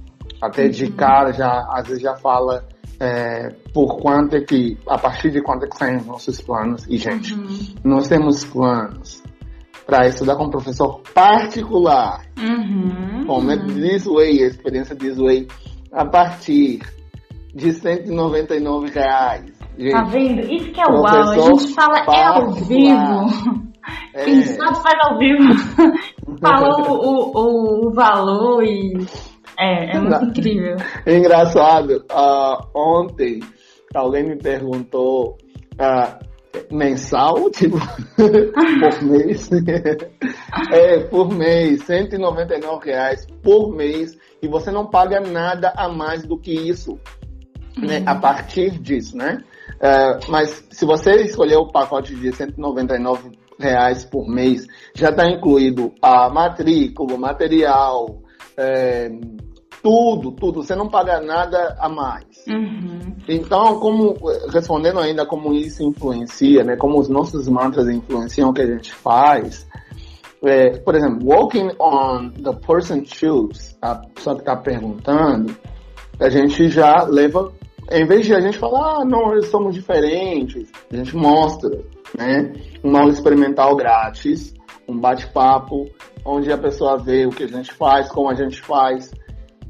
até 0.42 0.68
de 0.68 0.86
uhum. 0.86 0.92
cara, 0.94 1.32
já, 1.32 1.68
às 1.72 1.88
vezes 1.88 2.02
já 2.02 2.16
fala 2.16 2.68
é, 3.00 3.50
por 3.72 3.98
quanto 3.98 4.36
é 4.36 4.42
que, 4.42 4.78
a 4.88 4.98
partir 4.98 5.30
de 5.30 5.42
quanto 5.42 5.66
é 5.66 5.70
que 5.70 5.78
saem 5.78 5.98
os 5.98 6.06
nossos 6.06 6.42
planos. 6.42 6.86
E, 6.90 6.98
gente, 6.98 7.36
uhum. 7.36 7.76
nós 7.84 8.08
temos 8.08 8.44
planos 8.46 9.22
para 9.88 10.08
estudar 10.08 10.36
com 10.36 10.44
um 10.46 10.50
professor 10.50 11.02
particular, 11.14 12.22
uhum. 12.38 13.26
com 13.26 13.40
o 13.40 13.42
método 13.42 13.74
This 13.74 14.06
Way, 14.06 14.44
a 14.44 14.48
experiência 14.48 14.96
This 14.96 15.18
Way, 15.18 15.48
a 15.94 16.06
partir 16.06 16.82
de 17.56 17.72
199 17.72 18.92
reais. 18.92 19.46
Gente, 19.78 19.92
tá 19.92 20.04
vendo? 20.04 20.42
Isso 20.42 20.72
que 20.72 20.82
é 20.82 20.86
uau, 20.86 21.08
a 21.08 21.36
gente 21.36 21.74
fala 21.74 22.00
é 22.00 22.24
ao 22.26 22.52
vivo. 22.52 23.68
É. 24.14 24.26
Quem 24.26 24.42
sabe 24.44 24.76
faz 24.84 24.96
ao 25.06 25.18
vivo. 25.18 25.44
Falou 26.42 26.92
o, 26.92 27.38
o, 27.38 27.88
o 27.88 27.94
valor 27.94 28.64
e 28.64 29.08
é, 29.58 29.96
é 29.96 30.00
muito 30.00 30.40
incrível. 30.40 30.76
Engraçado, 31.08 32.04
uh, 32.12 32.68
ontem 32.76 33.40
alguém 33.96 34.24
me 34.24 34.36
perguntou 34.36 35.38
uh, 35.80 36.27
mensal, 36.72 37.50
tipo, 37.52 37.78
por 38.16 39.04
mês. 39.04 39.50
é, 40.72 41.00
por 41.00 41.32
mês, 41.34 41.84
199 41.84 42.86
reais 42.86 43.26
por 43.44 43.74
mês. 43.74 44.18
E 44.42 44.48
você 44.48 44.72
não 44.72 44.88
paga 44.88 45.20
nada 45.20 45.74
a 45.76 45.90
mais 45.90 46.24
do 46.24 46.38
que 46.38 46.52
isso. 46.52 47.00
Né, 47.78 48.02
a 48.08 48.16
partir 48.16 48.72
disso, 48.80 49.16
né? 49.16 49.44
Uh, 49.76 50.32
mas 50.32 50.66
se 50.72 50.84
você 50.84 51.12
escolher 51.22 51.58
o 51.58 51.68
pacote 51.72 52.16
de 52.16 52.32
199 52.32 53.38
reais 53.60 54.04
por 54.04 54.28
mês, 54.28 54.66
já 54.96 55.10
está 55.10 55.30
incluído 55.30 55.94
a 56.02 56.28
matrícula, 56.28 57.18
material, 57.18 58.24
é, 58.58 59.10
tudo, 59.82 60.32
tudo. 60.32 60.64
Você 60.64 60.76
não 60.76 60.90
paga 60.90 61.20
nada 61.20 61.76
a 61.80 61.90
mais. 61.90 62.26
Uhum. 62.48 63.16
Então, 63.28 63.80
como 63.80 64.16
respondendo 64.52 65.00
ainda 65.00 65.26
como 65.26 65.54
isso 65.54 65.84
influencia, 65.84 66.64
né? 66.64 66.76
Como 66.76 67.00
os 67.00 67.10
nossos 67.10 67.48
mantras 67.48 67.88
influenciam 67.90 68.50
o 68.50 68.54
que 68.54 68.62
a 68.62 68.68
gente 68.68 68.94
faz. 68.94 69.68
é, 70.44 70.78
por 70.78 70.96
exemplo, 70.96 71.28
walking 71.28 71.72
on 71.80 72.30
the 72.32 72.54
person's 72.66 73.10
shoes, 73.10 73.78
a 73.82 73.96
pessoa 73.96 74.36
que 74.36 74.42
está 74.42 74.56
perguntando, 74.56 75.56
a 76.20 76.30
gente 76.30 76.70
já 76.70 77.04
leva, 77.04 77.52
em 77.92 78.06
vez 78.06 78.26
de 78.26 78.36
a 78.36 78.40
gente 78.40 78.58
falar, 78.58 79.02
ah, 79.02 79.06
não, 79.06 79.34
nós 79.34 79.48
somos 79.48 79.74
diferentes, 79.74 80.70
a 80.92 80.96
gente 80.96 81.16
mostra, 81.16 81.70
né? 82.18 82.54
Uma 82.84 83.00
aula 83.00 83.12
experimental 83.12 83.76
grátis, 83.76 84.54
um 84.88 84.98
bate-papo, 84.98 85.90
onde 86.26 86.52
a 86.52 86.58
pessoa 86.58 86.98
vê 86.98 87.26
o 87.26 87.30
que 87.30 87.44
a 87.44 87.48
gente 87.48 87.74
faz, 87.74 88.10
como 88.10 88.30
a 88.30 88.36
gente 88.36 88.62
faz, 88.62 89.12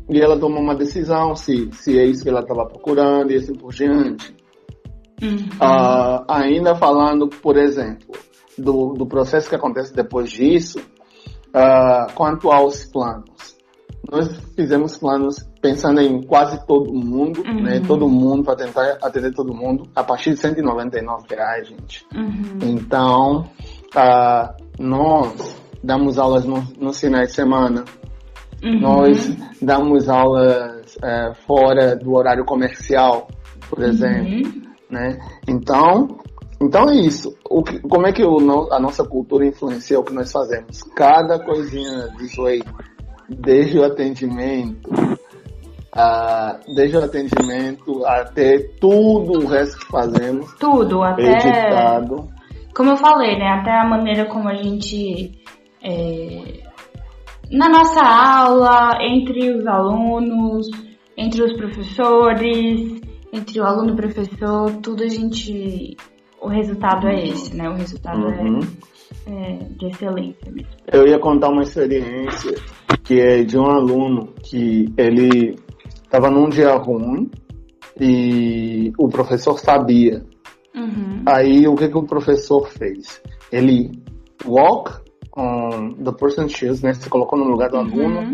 e 0.10 0.22
ela 0.22 0.40
toma 0.40 0.60
uma 0.60 0.76
decisão 0.76 1.36
se, 1.36 1.70
se 1.74 1.98
é 1.98 2.06
isso 2.06 2.24
que 2.24 2.30
ela 2.30 2.42
estava 2.42 2.66
procurando 2.66 3.32
e 3.32 3.36
assim 3.36 3.54
por 3.54 3.74
diante. 3.74 4.36
Uhum. 5.22 5.50
Uh, 5.60 6.24
ainda 6.28 6.76
falando, 6.76 7.28
por 7.28 7.58
exemplo, 7.58 8.16
do, 8.58 8.94
do 8.94 9.06
processo 9.06 9.50
que 9.50 9.56
acontece 9.56 9.94
depois 9.94 10.30
disso, 10.30 10.80
uh, 10.80 12.14
quanto 12.14 12.52
aos 12.52 12.86
planos. 12.86 13.58
Nós 14.10 14.30
fizemos 14.56 14.98
planos 14.98 15.46
pensando 15.62 16.00
em 16.00 16.22
quase 16.22 16.66
todo 16.66 16.94
mundo, 16.94 17.44
uhum. 17.46 17.64
né? 17.64 17.82
Todo 17.86 18.08
mundo, 18.08 18.44
para 18.44 18.56
tentar 18.56 18.98
atender 19.02 19.34
todo 19.34 19.54
mundo, 19.54 19.90
a 19.94 20.04
partir 20.04 20.32
de 20.32 20.38
199 20.38 21.26
reais, 21.30 21.68
gente. 21.68 22.06
Uhum. 22.16 22.60
Então, 22.62 23.50
uh, 23.94 24.64
nós 24.80 25.58
damos 25.84 26.18
aulas 26.18 26.46
no, 26.46 26.64
nos 26.80 27.00
finais 27.00 27.30
de 27.30 27.36
semana. 27.36 27.84
Uhum. 28.64 28.80
Nós 28.80 29.36
damos 29.62 30.10
aulas 30.10 30.96
uh, 30.98 31.34
fora 31.46 31.96
do 31.96 32.16
horário 32.16 32.46
comercial, 32.46 33.28
por 33.70 33.80
uhum. 33.80 33.86
exemplo. 33.86 34.62
Né? 34.90 35.20
Então, 35.48 36.18
então 36.62 36.90
é 36.90 36.96
isso. 36.96 37.36
O 37.50 37.64
que, 37.64 37.80
como 37.80 38.08
é 38.08 38.12
que 38.12 38.24
o, 38.24 38.72
a 38.72 38.80
nossa 38.80 39.04
cultura 39.04 39.46
influencia 39.46 40.00
o 40.00 40.04
que 40.04 40.14
nós 40.14 40.32
fazemos? 40.32 40.82
Cada 40.96 41.40
coisinha 41.40 42.10
disso 42.18 42.46
aí, 42.46 42.64
desde 43.30 43.78
o 43.78 43.84
atendimento, 43.84 44.90
desde 46.76 46.98
o 46.98 47.04
atendimento 47.04 48.06
até 48.06 48.60
tudo 48.80 49.44
o 49.44 49.48
resto 49.48 49.80
que 49.80 49.92
fazemos. 49.92 50.52
Tudo, 50.60 51.04
até. 51.04 51.32
Editado. 51.32 52.30
Como 52.76 52.92
eu 52.92 52.98
falei, 52.98 53.38
né? 53.38 53.48
Até 53.60 53.72
a 53.72 53.86
maneira 53.86 54.26
como 54.26 54.48
a 54.48 54.56
gente. 54.56 55.32
É, 55.84 56.64
na 57.52 57.70
nossa 57.70 58.02
aula, 58.02 58.98
entre 59.02 59.52
os 59.52 59.66
alunos, 59.66 60.68
entre 61.18 61.44
os 61.44 61.54
professores, 61.54 63.02
entre 63.34 63.60
o 63.60 63.64
aluno 63.64 63.90
e 63.90 63.94
o 63.94 63.96
professor, 63.96 64.72
tudo 64.82 65.04
a 65.04 65.08
gente 65.08 65.96
o 66.42 66.48
resultado 66.48 67.08
é 67.08 67.28
esse, 67.28 67.56
né? 67.56 67.68
O 67.70 67.74
resultado 67.74 68.28
é, 68.28 68.42
uhum. 68.42 68.60
é, 69.28 69.54
é, 69.54 69.58
de 69.78 69.88
excelência 69.88 70.52
mesmo. 70.52 70.70
Eu 70.92 71.08
ia 71.08 71.20
contar 71.20 71.50
uma 71.50 71.64
experiência 71.64 72.56
que 73.04 73.20
é 73.20 73.44
de 73.44 73.58
um 73.58 73.66
aluno 73.66 74.34
que 74.44 74.86
ele 74.98 75.56
estava 76.04 76.30
num 76.30 76.48
dia 76.48 76.76
ruim 76.76 77.30
e 78.00 78.92
o 78.98 79.08
professor 79.08 79.58
sabia. 79.58 80.24
Uhum. 80.76 81.24
Aí 81.26 81.68
o 81.68 81.76
que, 81.76 81.90
que 81.90 81.98
o 81.98 82.04
professor 82.04 82.70
fez? 82.70 83.22
Ele 83.52 83.92
walk 84.46 85.07
the 86.04 86.12
person's 86.14 86.54
shoes, 86.54 86.82
né? 86.82 86.94
Se 86.94 87.10
colocou 87.10 87.38
no 87.38 87.46
lugar 87.46 87.70
do 87.70 87.78
uhum. 87.78 87.84
aluno 87.84 88.34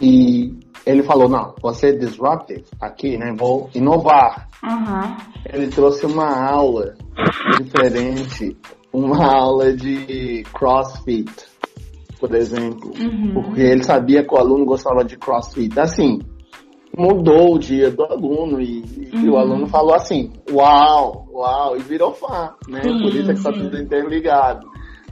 e 0.00 0.54
ele 0.84 1.02
falou, 1.02 1.28
não, 1.28 1.54
você 1.60 1.88
é 1.88 1.92
disruptive 1.92 2.64
aqui, 2.80 3.18
né? 3.18 3.34
Vou 3.36 3.68
inovar. 3.74 4.48
Uhum. 4.62 5.16
Ele 5.52 5.68
trouxe 5.68 6.06
uma 6.06 6.48
aula 6.48 6.94
diferente, 7.60 8.56
uma 8.92 9.26
aula 9.26 9.72
de 9.72 10.44
crossfit, 10.52 11.32
por 12.20 12.34
exemplo. 12.34 12.92
Uhum. 12.98 13.32
Porque 13.34 13.60
ele 13.60 13.82
sabia 13.82 14.24
que 14.24 14.32
o 14.32 14.38
aluno 14.38 14.64
gostava 14.64 15.04
de 15.04 15.16
crossfit. 15.16 15.78
Assim, 15.78 16.20
mudou 16.96 17.54
o 17.54 17.58
dia 17.58 17.90
do 17.90 18.04
aluno 18.04 18.60
e, 18.60 18.80
uhum. 19.12 19.24
e 19.24 19.28
o 19.28 19.32
uhum. 19.32 19.38
aluno 19.38 19.66
falou 19.66 19.94
assim, 19.94 20.30
uau, 20.50 21.26
uau, 21.32 21.76
e 21.76 21.80
virou 21.80 22.12
fã, 22.12 22.54
né? 22.68 22.80
Sim, 22.82 23.02
por 23.02 23.14
isso 23.14 23.30
é 23.30 23.34
que 23.34 23.40
está 23.40 23.52
tudo 23.52 23.76
interligado. 23.76 24.66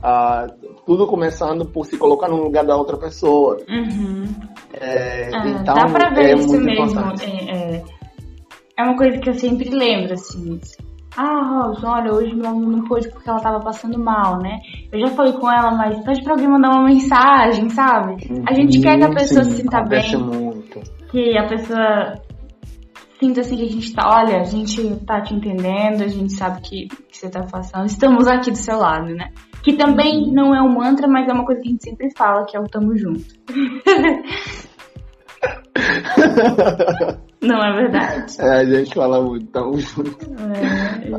Ah, 0.06 0.46
tudo 0.84 1.06
começando 1.06 1.64
por 1.64 1.86
se 1.86 1.96
colocar 1.96 2.28
no 2.28 2.36
lugar 2.36 2.62
da 2.62 2.76
outra 2.76 2.98
pessoa. 2.98 3.56
Uhum. 3.66 4.24
É, 4.74 5.30
ah, 5.32 5.48
então, 5.48 5.74
dá 5.74 5.86
pra 5.86 6.10
ver 6.10 6.26
é 6.26 6.34
isso 6.34 6.60
mesmo. 6.60 7.00
É, 7.00 7.76
é, 7.76 7.82
é, 8.76 8.82
uma 8.82 8.94
coisa 8.98 9.16
que 9.18 9.30
eu 9.30 9.32
sempre 9.32 9.70
lembro, 9.70 10.12
assim. 10.12 10.60
Ah, 11.16 11.62
Robson, 11.62 11.88
olha, 11.88 12.12
hoje 12.12 12.34
meu 12.34 12.48
aluno 12.48 12.76
não 12.76 12.84
pôde 12.84 13.08
porque 13.08 13.30
ela 13.30 13.40
tava 13.40 13.60
passando 13.60 13.98
mal, 13.98 14.38
né? 14.42 14.58
Eu 14.92 15.00
já 15.00 15.06
falei 15.14 15.32
com 15.32 15.50
ela, 15.50 15.70
mas 15.70 15.98
pede 16.04 16.22
pra 16.22 16.34
alguém 16.34 16.48
mandar 16.48 16.72
uma 16.72 16.84
mensagem, 16.84 17.70
sabe? 17.70 18.16
A 18.46 18.52
gente 18.52 18.82
quer 18.82 18.98
que 18.98 19.04
a 19.04 19.10
pessoa 19.10 19.44
sim, 19.44 19.52
se 19.52 19.56
sinta 19.62 19.80
bem. 19.84 20.18
Muito. 20.18 20.80
Que 21.10 21.38
a 21.38 21.46
pessoa 21.46 22.12
sinta 23.18 23.40
assim 23.40 23.56
que 23.56 23.62
a 23.62 23.68
gente 23.68 23.94
tá, 23.94 24.08
olha, 24.08 24.40
a 24.40 24.44
gente 24.44 24.96
tá 25.06 25.20
te 25.20 25.34
entendendo, 25.34 26.02
a 26.02 26.08
gente 26.08 26.32
sabe 26.32 26.60
que, 26.60 26.88
que 26.88 27.16
você 27.16 27.30
tá 27.30 27.42
passando, 27.42 27.86
estamos 27.86 28.26
aqui 28.26 28.50
do 28.50 28.56
seu 28.56 28.78
lado, 28.78 29.14
né? 29.14 29.30
Que 29.62 29.76
também 29.76 30.32
não 30.32 30.52
é 30.54 30.60
um 30.60 30.74
mantra, 30.74 31.06
mas 31.08 31.28
é 31.28 31.32
uma 31.32 31.44
coisa 31.44 31.60
que 31.60 31.68
a 31.68 31.70
gente 31.70 31.84
sempre 31.84 32.08
fala, 32.16 32.44
que 32.44 32.56
é 32.56 32.60
o 32.60 32.64
tamo 32.64 32.96
junto. 32.96 33.24
não 37.40 37.62
é 37.62 37.72
verdade? 37.72 38.36
É, 38.38 38.60
a 38.60 38.64
gente 38.64 38.94
fala 38.94 39.22
muito, 39.22 39.46
tamo 39.46 39.78
junto. 39.78 40.18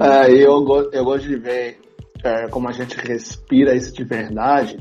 É, 0.03 0.27
é. 0.27 0.31
eu, 0.31 0.63
eu 0.91 1.03
gosto 1.03 1.27
de 1.27 1.37
ver 1.37 1.79
é, 2.23 2.47
como 2.49 2.69
a 2.69 2.71
gente 2.71 2.95
respira 2.97 3.75
isso 3.75 3.93
de 3.93 4.03
verdade, 4.03 4.77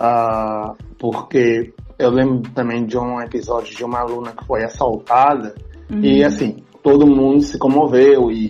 uh, 0.00 0.76
porque 0.98 1.72
eu 1.98 2.10
lembro 2.10 2.50
também 2.52 2.84
de 2.84 2.98
um 2.98 3.20
episódio 3.20 3.76
de 3.76 3.84
uma 3.84 4.00
aluna 4.00 4.32
que 4.32 4.44
foi 4.44 4.64
assaltada 4.64 5.54
uhum. 5.90 6.00
e 6.00 6.24
assim, 6.24 6.56
todo 6.82 7.06
mundo 7.06 7.42
se 7.42 7.58
comoveu 7.58 8.30
e, 8.30 8.46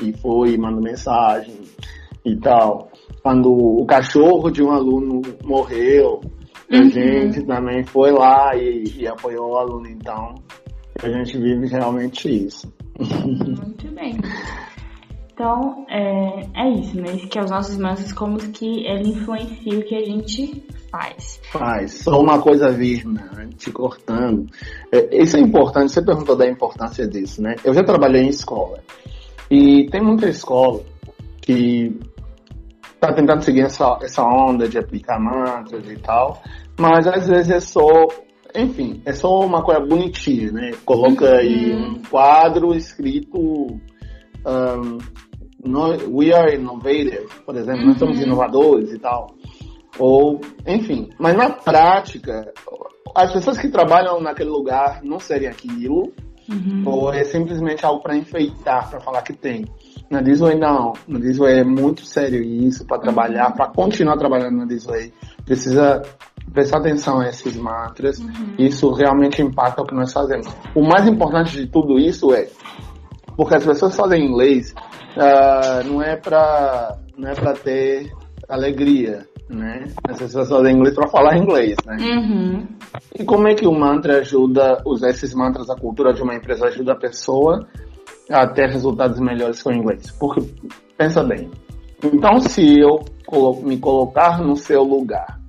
e, 0.00 0.08
e 0.08 0.12
foi, 0.18 0.56
mandou 0.56 0.82
mensagem 0.82 1.54
e 2.24 2.36
tal 2.36 2.88
quando 3.28 3.52
o 3.52 3.84
cachorro 3.84 4.50
de 4.50 4.62
um 4.62 4.70
aluno 4.70 5.20
morreu, 5.44 6.20
uhum. 6.72 6.80
a 6.80 6.84
gente 6.84 7.44
também 7.44 7.84
foi 7.84 8.10
lá 8.10 8.56
e, 8.56 8.84
e, 8.96 9.06
apoiou 9.06 9.50
o 9.50 9.56
aluno. 9.58 9.86
Então, 9.86 10.34
a 11.02 11.08
gente 11.08 11.38
vive 11.38 11.66
realmente 11.66 12.26
isso. 12.28 12.72
Muito 12.98 13.88
bem. 13.94 14.16
Então, 15.32 15.84
é, 15.90 16.40
é 16.56 16.70
isso, 16.80 17.00
né? 17.00 17.16
Que 17.30 17.38
é 17.38 17.42
os 17.42 17.50
nossos 17.50 17.76
mantras, 17.76 18.12
como 18.12 18.38
que 18.38 18.86
ele 18.86 19.10
influencia 19.10 19.78
o 19.78 19.84
que 19.84 19.94
a 19.94 20.04
gente 20.04 20.64
faz. 20.90 21.40
Faz. 21.52 21.92
Só 21.92 22.20
uma 22.20 22.40
coisa 22.40 22.70
virgem, 22.70 23.12
né? 23.12 23.48
te 23.56 23.70
cortando. 23.70 24.46
É, 24.92 25.22
isso 25.22 25.36
é 25.36 25.40
importante, 25.40 25.92
você 25.92 26.02
perguntou 26.02 26.36
da 26.36 26.48
importância 26.48 27.06
disso, 27.06 27.42
né? 27.42 27.54
Eu 27.64 27.74
já 27.74 27.82
trabalhei 27.82 28.22
em 28.22 28.28
escola. 28.28 28.78
E 29.50 29.88
tem 29.90 30.02
muita 30.02 30.28
escola 30.28 30.82
que 31.40 31.98
tá 33.00 33.12
tentando 33.12 33.42
seguir 33.42 33.62
essa, 33.62 33.98
essa 34.02 34.22
onda 34.22 34.68
de 34.68 34.78
aplicar 34.78 35.18
mantras 35.18 35.88
e 35.88 35.96
tal, 35.96 36.42
mas 36.78 37.06
às 37.06 37.28
vezes 37.28 37.50
é 37.50 37.60
só, 37.60 37.88
enfim, 38.54 39.00
é 39.04 39.12
só 39.12 39.40
uma 39.40 39.62
coisa 39.62 39.80
bonitinha, 39.80 40.52
né? 40.52 40.72
Coloca 40.84 41.24
uhum. 41.24 41.36
aí 41.36 41.74
um 41.74 42.02
quadro 42.10 42.74
escrito 42.74 43.38
um, 44.44 44.98
no, 45.64 46.18
We 46.18 46.32
are 46.32 46.54
innovative, 46.54 47.28
por 47.44 47.56
exemplo, 47.56 47.82
uhum. 47.82 47.88
nós 47.88 47.98
somos 47.98 48.18
uhum. 48.18 48.24
inovadores 48.24 48.92
e 48.92 48.98
tal. 48.98 49.34
Ou, 49.98 50.40
enfim, 50.66 51.10
mas 51.18 51.36
na 51.36 51.50
prática, 51.50 52.52
as 53.14 53.32
pessoas 53.32 53.58
que 53.58 53.68
trabalham 53.68 54.20
naquele 54.20 54.50
lugar 54.50 55.00
não 55.02 55.18
serem 55.18 55.48
aquilo, 55.48 56.12
uhum. 56.48 56.82
ou 56.86 57.12
é 57.12 57.24
simplesmente 57.24 57.84
algo 57.84 58.02
para 58.02 58.16
enfeitar, 58.16 58.88
para 58.88 59.00
falar 59.00 59.22
que 59.22 59.32
tem. 59.32 59.64
Na 60.10 60.22
Disney 60.22 60.54
não. 60.54 60.94
Na 61.06 61.18
Disney 61.18 61.60
é 61.60 61.64
muito 61.64 62.04
sério 62.04 62.42
isso 62.42 62.86
para 62.86 62.98
trabalhar, 62.98 63.52
para 63.52 63.68
continuar 63.68 64.16
trabalhando 64.16 64.56
na 64.56 64.64
Disney. 64.64 65.12
Precisa 65.44 66.02
prestar 66.52 66.78
atenção 66.78 67.20
a 67.20 67.28
esses 67.28 67.56
mantras. 67.56 68.18
Uhum. 68.18 68.54
Isso 68.58 68.90
realmente 68.92 69.42
impacta 69.42 69.82
o 69.82 69.86
que 69.86 69.94
nós 69.94 70.12
fazemos. 70.12 70.46
O 70.74 70.82
mais 70.82 71.06
importante 71.06 71.52
de 71.52 71.66
tudo 71.66 71.98
isso 71.98 72.32
é 72.32 72.48
porque 73.36 73.54
as 73.54 73.64
pessoas 73.64 73.94
fazem 73.94 74.24
inglês 74.24 74.74
uh, 75.16 75.86
não 75.86 76.02
é 76.02 76.16
para 76.16 76.98
não 77.16 77.28
é 77.28 77.34
para 77.34 77.52
ter 77.52 78.12
alegria, 78.48 79.28
né? 79.48 79.84
As 80.08 80.18
pessoas 80.18 80.48
fazem 80.48 80.76
inglês 80.76 80.94
para 80.94 81.08
falar 81.08 81.36
inglês, 81.36 81.76
né? 81.86 81.96
Uhum. 82.00 82.66
E 83.18 83.24
como 83.24 83.48
é 83.48 83.54
que 83.54 83.66
o 83.66 83.72
mantra 83.72 84.18
ajuda, 84.18 84.82
usar 84.84 85.10
esses 85.10 85.34
mantras, 85.34 85.70
a 85.70 85.76
cultura 85.76 86.12
de 86.12 86.22
uma 86.22 86.34
empresa 86.34 86.66
ajuda 86.66 86.92
a 86.92 86.96
pessoa 86.96 87.66
a 88.30 88.46
ter 88.46 88.68
resultados 88.68 89.18
melhores 89.18 89.62
com 89.62 89.70
o 89.70 89.74
inglês. 89.74 90.10
Porque, 90.12 90.42
pensa 90.96 91.22
bem, 91.22 91.50
então 92.02 92.40
se 92.40 92.78
eu 92.78 93.04
me 93.62 93.78
colocar 93.78 94.40
no 94.40 94.56
seu 94.56 94.82
lugar, 94.82 95.40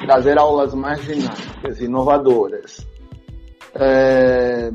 trazer 0.00 0.38
aulas 0.38 0.74
mais 0.74 1.02
dinâmicas, 1.02 1.80
inovadoras, 1.80 2.86
é, 3.74 4.72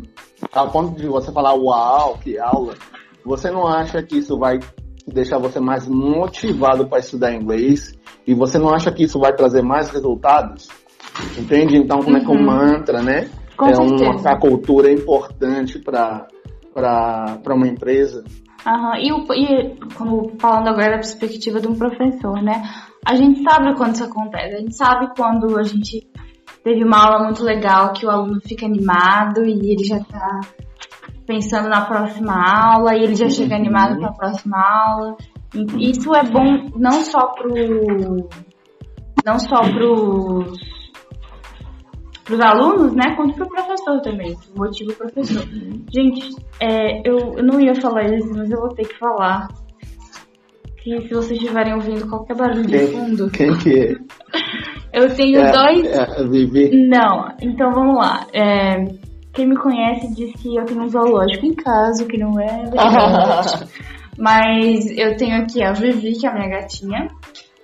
a 0.52 0.68
ponto 0.68 1.00
de 1.00 1.08
você 1.08 1.32
falar, 1.32 1.54
uau, 1.54 2.18
que 2.20 2.38
aula, 2.38 2.76
você 3.24 3.50
não 3.50 3.68
acha 3.68 4.02
que 4.04 4.18
isso 4.18 4.38
vai 4.38 4.60
deixar 5.08 5.38
você 5.38 5.60
mais 5.60 5.88
motivado 5.88 6.88
para 6.88 7.00
estudar 7.00 7.34
inglês 7.34 7.95
e 8.28 8.34
você 8.34 8.58
não 8.58 8.70
acha 8.74 8.92
que 8.92 9.04
isso 9.04 9.20
vai 9.20 9.34
trazer 9.34 9.62
mais 9.62 9.90
resultados, 9.90 10.68
entende? 11.38 11.78
Então, 11.78 12.00
como 12.02 12.18
é 12.18 12.20
que 12.20 12.28
um 12.30 12.36
Uhum. 12.36 12.46
mantra, 12.46 13.02
né? 13.02 13.30
Com 13.58 13.68
é 13.70 13.74
certeza. 13.76 14.12
uma 14.12 14.32
a 14.32 14.40
cultura 14.40 14.90
é 14.90 14.94
importante 14.94 15.80
para 15.80 16.28
uma 17.54 17.68
empresa. 17.68 18.24
Aham, 18.68 18.98
E, 18.98 19.12
o- 19.14 19.34
e 19.34 19.76
como 19.96 20.32
falando 20.40 20.68
agora 20.70 20.92
da 20.92 20.98
perspectiva 20.98 21.60
de 21.62 21.68
um 21.68 21.76
professor, 21.76 22.42
né? 22.42 22.64
A 23.06 23.16
gente 23.16 23.44
sabe 23.44 23.76
quando 23.78 23.94
isso 23.94 24.04
acontece, 24.04 24.56
a 24.56 24.60
gente 24.60 24.76
sabe 24.76 25.08
quando 25.16 25.58
a 25.60 25.64
gente 25.64 26.08
teve 26.64 26.84
uma 26.84 26.98
aula 27.06 27.24
muito 27.26 27.44
legal 27.44 27.94
que 27.94 28.06
o 28.06 28.10
aluno 28.10 28.42
fica 28.42 28.66
animado 28.66 29.46
e 29.46 29.72
ele 29.72 29.84
já 29.84 30.00
tá 30.00 30.40
pensando 31.28 31.70
na 31.70 31.82
próxima 31.86 32.34
aula 32.44 32.96
e 32.96 33.04
ele 33.04 33.16
já 33.16 33.30
chega 33.30 33.54
Uhum. 33.56 33.62
animado 33.62 34.00
para 34.00 34.10
a 34.10 34.14
próxima 34.14 34.58
aula. 34.58 35.16
E 35.56 35.92
Isso 35.92 36.14
é 36.14 36.24
bom 36.24 36.70
não 36.76 37.02
só 37.02 37.28
pro 37.28 37.54
não 39.26 39.40
só 39.40 39.62
pros 39.72 40.76
pros 42.26 42.42
alunos, 42.42 42.94
né, 42.94 43.16
quanto 43.16 43.36
pro 43.36 43.48
professor 43.48 44.02
também, 44.02 44.32
isso 44.32 44.52
motiva 44.56 44.92
o 44.92 44.96
professor. 44.96 45.44
Gente, 45.94 46.36
é, 46.60 47.08
eu, 47.08 47.36
eu 47.38 47.44
não 47.44 47.62
ia 47.62 47.76
falar 47.76 48.04
isso, 48.06 48.30
mas 48.36 48.50
eu 48.50 48.60
vou 48.60 48.74
ter 48.74 48.88
que 48.88 48.98
falar. 48.98 49.48
Que 50.78 51.02
se 51.02 51.14
vocês 51.14 51.40
estiverem 51.40 51.74
ouvindo 51.74 52.08
qualquer 52.08 52.36
barulho 52.36 52.66
de 52.66 52.78
Quem, 52.78 52.88
fundo, 52.88 53.30
quem 53.32 53.58
que 53.58 53.80
é? 53.80 53.96
eu 54.94 55.16
tenho 55.16 55.40
é, 55.40 55.52
dois. 55.52 55.86
é, 55.88 56.28
Vivi. 56.28 56.88
Não, 56.88 57.30
então 57.42 57.72
vamos 57.72 57.96
lá. 57.96 58.28
É, 58.34 58.86
quem 59.34 59.48
me 59.48 59.58
conhece 59.58 60.14
diz 60.14 60.32
que 60.42 60.56
eu 60.56 60.66
tenho 60.66 60.84
um 60.84 60.90
zoológico 60.90 61.46
em 61.46 61.56
casa, 61.56 62.04
o 62.04 62.08
que 62.08 62.18
não 62.18 62.40
é 62.40 62.64
verdade. 62.70 63.68
Mas 64.18 64.86
eu 64.98 65.16
tenho 65.18 65.42
aqui 65.42 65.64
a 65.64 65.74
Vivi, 65.74 66.14
que 66.14 66.26
é 66.26 66.30
a 66.30 66.34
minha 66.34 66.50
gatinha. 66.50 67.08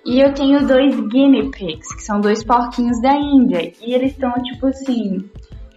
E 0.04 0.20
eu 0.20 0.34
tenho 0.34 0.66
dois 0.66 0.98
guinea 1.08 1.48
pigs, 1.50 1.94
que 1.94 2.02
são 2.02 2.20
dois 2.20 2.44
porquinhos 2.44 3.00
da 3.00 3.14
Índia. 3.14 3.72
E 3.80 3.94
eles 3.94 4.12
estão, 4.12 4.32
tipo 4.42 4.66
assim, 4.66 5.18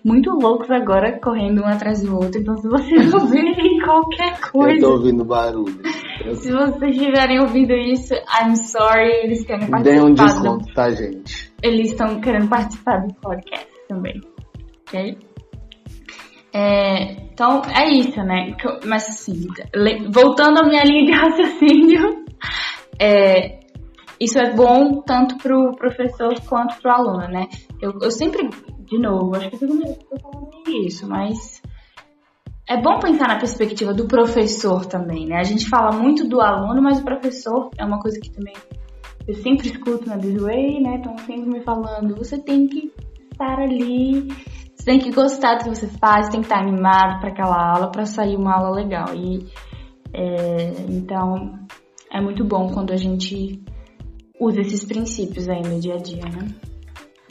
muito 0.04 0.32
loucos 0.32 0.70
agora, 0.72 1.20
correndo 1.20 1.62
um 1.62 1.68
atrás 1.68 2.02
do 2.02 2.16
outro. 2.16 2.42
Então, 2.42 2.58
se 2.58 2.68
vocês 2.68 3.14
ouvirem 3.14 3.80
qualquer 3.84 4.34
Eu 4.34 4.52
coisa, 4.52 4.82
tô 4.82 4.94
ouvindo 4.94 5.24
barulho. 5.24 5.80
Eu 6.26 6.36
se 6.36 6.52
vocês 6.52 6.96
estiverem 6.96 7.40
ouvindo 7.40 7.74
isso, 7.74 8.14
I'm 8.14 8.56
sorry, 8.56 9.12
eles 9.24 9.46
querem 9.46 9.68
Dei 9.84 10.00
um 10.00 10.16
participar 10.16 10.16
do 10.16 10.16
desconto, 10.16 10.74
tá, 10.74 10.92
gente? 10.92 11.54
eles 11.62 11.92
estão 11.92 12.20
querendo 12.22 12.48
participar 12.48 12.98
do 13.06 13.14
podcast 13.16 13.68
também. 13.88 14.22
Ok? 14.88 15.18
É, 16.56 17.12
então, 17.12 17.64
é 17.66 17.90
isso, 17.90 18.24
né? 18.24 18.56
Eu- 18.64 18.80
Mas 18.86 19.10
assim, 19.10 19.46
voltando 20.10 20.62
à 20.62 20.64
minha 20.64 20.84
linha 20.86 21.06
de 21.06 21.12
raciocínio, 21.20 22.24
é, 22.98 23.60
isso 24.22 24.40
é 24.40 24.54
bom 24.54 25.02
tanto 25.02 25.38
pro 25.38 25.76
professor 25.76 26.34
quanto 26.48 26.82
pro 26.82 26.92
aluno, 26.92 27.28
né? 27.28 27.50
Eu, 27.82 28.00
eu 28.02 28.10
sempre, 28.10 28.50
de 28.90 28.98
novo, 28.98 29.36
acho 29.36 29.50
que 29.50 29.66
mundo 29.66 29.98
tá 30.10 30.18
falando 30.22 30.50
isso, 30.86 31.06
mas 31.10 31.62
é 32.70 32.82
bom 32.82 33.00
pensar 33.00 33.28
na 33.28 33.38
perspectiva 33.38 33.94
do 33.94 34.08
professor 34.08 34.86
também, 34.86 35.28
né? 35.28 35.40
A 35.40 35.44
gente 35.44 35.68
fala 35.68 35.92
muito 35.92 36.26
do 36.26 36.40
aluno, 36.40 36.82
mas 36.82 37.00
o 37.02 37.04
professor 37.04 37.70
é 37.78 37.84
uma 37.84 38.00
coisa 38.00 38.18
que 38.18 38.32
também 38.32 38.54
eu 39.28 39.34
sempre 39.36 39.68
escuto 39.68 40.08
na 40.08 40.18
This 40.18 40.42
né? 40.42 40.96
Estão 40.96 41.18
sempre 41.18 41.50
me 41.50 41.60
falando, 41.60 42.16
você 42.16 42.38
tem 42.38 42.66
que 42.66 42.94
estar 43.30 43.60
ali, 43.60 44.30
você 44.86 44.92
tem 44.92 45.00
que 45.00 45.12
gostar 45.12 45.56
do 45.56 45.64
que 45.64 45.70
você 45.70 45.88
faz, 45.88 46.30
tem 46.30 46.42
que 46.42 46.46
estar 46.46 46.60
animado 46.60 47.20
para 47.20 47.30
aquela 47.30 47.74
aula, 47.74 47.92
para 47.92 48.06
sair 48.06 48.36
uma 48.36 48.54
aula 48.54 48.70
legal. 48.70 49.16
E 49.16 49.48
é, 50.14 50.74
então 50.88 51.58
é 52.12 52.22
muito 52.22 52.46
bom 52.46 52.72
quando 52.72 52.94
a 52.94 52.96
gente 52.96 53.64
usa 54.40 54.62
esses 54.62 54.86
princípios 54.86 55.50
aí 55.50 55.64
no 55.64 55.80
dia 55.80 55.96
a 55.96 55.98
dia, 55.98 56.22
né? 56.26 56.48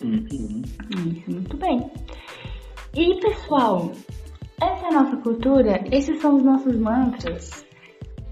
Uhum. 0.03 0.62
Isso, 1.12 1.31
muito 1.31 1.57
bem. 1.57 1.88
E 2.93 3.21
pessoal, 3.21 3.93
essa 4.61 4.87
é 4.87 4.88
a 4.88 5.03
nossa 5.03 5.17
cultura, 5.19 5.85
esses 5.93 6.21
são 6.21 6.35
os 6.35 6.43
nossos 6.43 6.77
mantras. 6.77 7.64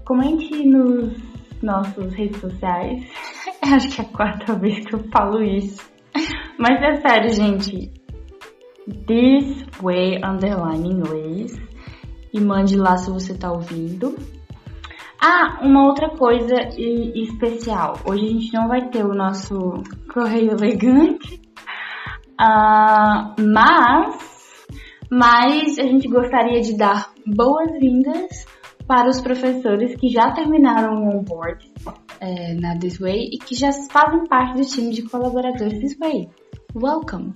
Comente 0.05 0.67
nos 0.67 1.13
nossos 1.61 2.13
redes 2.13 2.41
sociais. 2.41 3.09
Acho 3.63 3.89
que 3.89 4.01
é 4.01 4.03
a 4.03 4.07
quarta 4.09 4.53
vez 4.55 4.85
que 4.85 4.93
eu 4.93 4.99
falo 5.13 5.41
isso. 5.41 5.81
Mas 6.59 6.81
é 6.81 6.95
sério, 6.99 7.29
gente. 7.33 8.02
This 8.87 9.65
way 9.81 10.19
underline 10.23 10.87
inglês. 10.87 11.57
E 12.33 12.39
mande 12.39 12.75
lá 12.75 12.97
se 12.97 13.09
você 13.11 13.33
tá 13.33 13.51
ouvindo. 13.51 14.15
Ah, 15.21 15.59
uma 15.61 15.85
outra 15.85 16.09
coisa 16.09 16.55
especial. 16.77 17.99
Hoje 18.05 18.25
a 18.25 18.29
gente 18.29 18.53
não 18.53 18.67
vai 18.67 18.89
ter 18.89 19.05
o 19.05 19.13
nosso 19.13 19.55
correio 20.13 20.51
elegante. 20.51 21.41
Ah, 22.37 23.33
mas, 23.39 24.65
mas 25.09 25.79
a 25.79 25.83
gente 25.83 26.09
gostaria 26.09 26.59
de 26.59 26.75
dar 26.75 27.13
boas-vindas 27.25 28.45
para 28.85 29.09
os 29.09 29.21
professores 29.21 29.95
que 29.95 30.09
já 30.09 30.31
terminaram 30.31 30.93
o 30.93 31.19
onboard 31.19 31.71
é, 32.19 32.53
na 32.55 32.77
This 32.77 32.99
Way 32.99 33.29
e 33.31 33.37
que 33.37 33.55
já 33.55 33.71
fazem 33.71 34.25
parte 34.25 34.57
do 34.59 34.67
time 34.67 34.91
de 34.91 35.03
colaboradores 35.03 35.79
This 35.79 35.97
Way. 35.97 36.29
Welcome. 36.75 37.31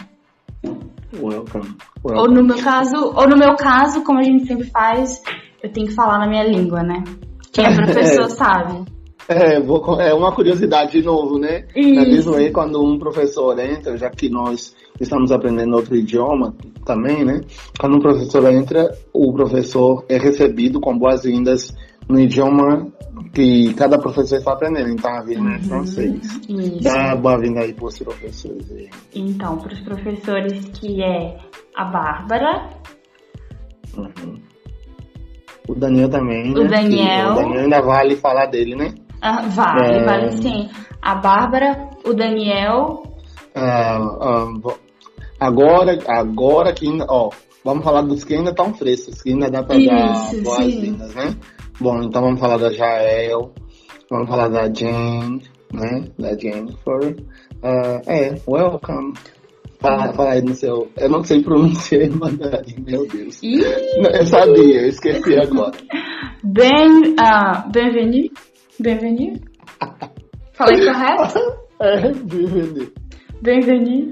Welcome. 1.13 1.75
Ou 2.03 2.11
Welcome. 2.11 2.35
no 2.35 2.43
meu 2.43 2.57
caso, 2.57 2.95
ou 2.97 3.27
no 3.27 3.37
meu 3.37 3.55
caso, 3.55 4.03
como 4.03 4.19
a 4.19 4.23
gente 4.23 4.45
sempre 4.45 4.69
faz, 4.69 5.21
eu 5.63 5.71
tenho 5.71 5.87
que 5.87 5.93
falar 5.93 6.19
na 6.19 6.27
minha 6.27 6.43
língua, 6.43 6.83
né? 6.83 7.03
Quem 7.53 7.65
é 7.65 7.75
professor 7.75 8.25
É. 8.27 8.29
sabe. 8.29 8.85
É, 9.29 9.59
vou 9.59 9.99
é 9.99 10.13
uma 10.13 10.33
curiosidade 10.33 10.93
de 10.93 11.01
novo, 11.03 11.37
né? 11.37 11.65
Na 11.75 12.03
Isso. 12.03 12.31
Disney, 12.31 12.49
quando 12.51 12.81
um 12.81 12.97
professor 12.97 13.59
entra, 13.59 13.97
já 13.97 14.09
que 14.09 14.29
nós 14.29 14.73
estamos 15.01 15.33
aprendendo 15.33 15.75
outro 15.75 15.95
idioma 15.97 16.55
também, 16.85 17.25
né? 17.25 17.41
Quando 17.77 17.97
um 17.97 17.99
professor 17.99 18.49
entra, 18.49 18.89
o 19.13 19.33
professor 19.33 20.05
é 20.07 20.17
recebido 20.17 20.79
com 20.79 20.97
boas-vindas 20.97 21.75
no 22.09 22.19
idioma 22.19 22.87
que 23.33 23.73
cada 23.75 23.97
professor 23.99 24.37
está 24.37 24.53
aprendendo. 24.53 24.89
Então, 24.89 25.11
a 25.11 25.21
Vina 25.21 25.55
é 25.55 25.59
francês. 25.59 26.39
Isso. 26.47 26.83
Dá 26.83 27.15
boa-vinda 27.15 27.61
aí 27.61 27.73
para 27.73 27.85
os 27.85 27.99
professores. 27.99 28.89
Então, 29.13 29.57
para 29.57 29.73
os 29.73 29.79
professores 29.81 30.65
que 30.69 31.03
é 31.03 31.37
a 31.75 31.85
Bárbara, 31.85 32.69
Uhum. 33.97 34.39
O 35.67 35.73
Daniel 35.75 36.09
também, 36.09 36.51
O 36.55 36.63
né? 36.63 36.69
Daniel. 36.69 37.31
O 37.31 37.35
Daniel 37.35 37.59
ainda 37.63 37.81
vale 37.81 38.15
falar 38.15 38.45
dele, 38.45 38.75
né? 38.75 38.93
ah, 39.21 39.41
vale, 39.49 39.95
É. 39.97 40.05
vale 40.05 40.31
sim. 40.33 40.69
A 41.01 41.15
Bárbara, 41.15 41.89
o 42.05 42.13
Daniel, 42.13 43.03
Ah, 43.55 43.97
ah, 44.21 44.45
vo- 44.61 44.77
agora, 45.39 45.97
agora 46.07 46.71
que 46.73 46.87
ainda, 46.87 47.05
ó, 47.09 47.31
vamos 47.65 47.83
falar 47.83 48.01
dos 48.01 48.23
que 48.23 48.35
ainda 48.35 48.51
estão 48.51 48.71
frescos, 48.73 49.19
que 49.21 49.29
ainda 49.31 49.49
dá 49.49 49.63
para 49.63 49.77
dar 49.83 50.31
boas-vindas, 50.43 51.15
né? 51.15 51.35
Bom, 51.79 52.01
então 52.03 52.21
vamos 52.21 52.39
falar 52.39 52.57
da 52.57 52.71
Jael, 52.71 53.51
vamos 54.09 54.27
falar 54.27 54.47
da 54.49 54.63
Jane, 54.73 55.41
né? 55.71 56.05
Da 56.17 56.35
Jennifer. 56.35 57.15
Ah, 57.63 58.01
é, 58.07 58.35
welcome. 58.47 59.13
Fala, 59.79 60.11
fala 60.13 60.31
aí 60.31 60.41
no 60.41 60.55
seu. 60.55 60.89
Eu 60.97 61.09
não 61.09 61.23
sei 61.23 61.43
pronunciar 61.43 62.01
em 62.01 62.09
mandarim, 62.09 62.83
meu 62.85 63.07
Deus. 63.07 63.39
Não, 63.43 64.09
Eu 64.09 64.25
sabia, 64.25 64.81
eu 64.81 64.87
esqueci 64.89 65.37
agora. 65.39 65.77
Ben, 66.43 67.15
ah, 67.19 67.67
Bienvenue, 67.71 68.31
Bienvenue. 68.79 69.39
Falei 70.53 70.83
correto? 70.85 71.39
É, 71.79 72.11
bienvenue. 72.11 72.91
Bienvenue. 73.39 74.09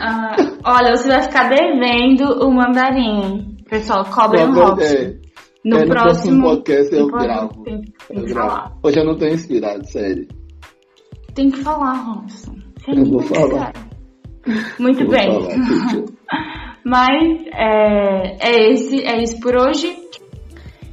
Ah, 0.00 0.36
olha, 0.64 0.96
você 0.96 1.08
vai 1.08 1.22
ficar 1.24 1.48
devendo 1.48 2.22
o 2.46 2.52
mandarim. 2.54 3.56
Pessoal, 3.68 4.04
cobrem 4.04 4.44
o 4.44 4.52
Não, 4.52 4.64
Robson. 4.68 4.84
é, 4.84 5.16
No, 5.64 5.78
é, 5.78 5.80
no 5.80 5.86
próximo 5.86 6.42
próximo 6.42 6.42
podcast 6.42 6.94
eu 6.94 7.06
gravo. 7.06 7.62
Tem, 7.64 7.80
tem 7.80 8.18
Eu 8.18 8.24
gravo. 8.26 8.50
falar. 8.50 8.78
Hoje 8.82 8.98
eu 8.98 9.04
não 9.04 9.16
tô 9.16 9.26
inspirado, 9.26 9.86
sério. 9.86 10.28
Tem 11.34 11.50
que 11.50 11.62
falar, 11.62 11.94
Robson. 11.94 12.54
Você 12.78 12.90
é 12.90 13.00
Eu 13.00 13.04
vou 13.06 13.22
falar. 13.22 13.72
Muito 14.78 15.08
bem. 15.08 15.26
falar. 15.32 16.04
Mas 16.84 17.46
é, 17.54 18.36
é, 18.40 18.72
esse, 18.72 19.02
é 19.02 19.22
isso 19.22 19.40
por 19.40 19.56
hoje. 19.56 19.96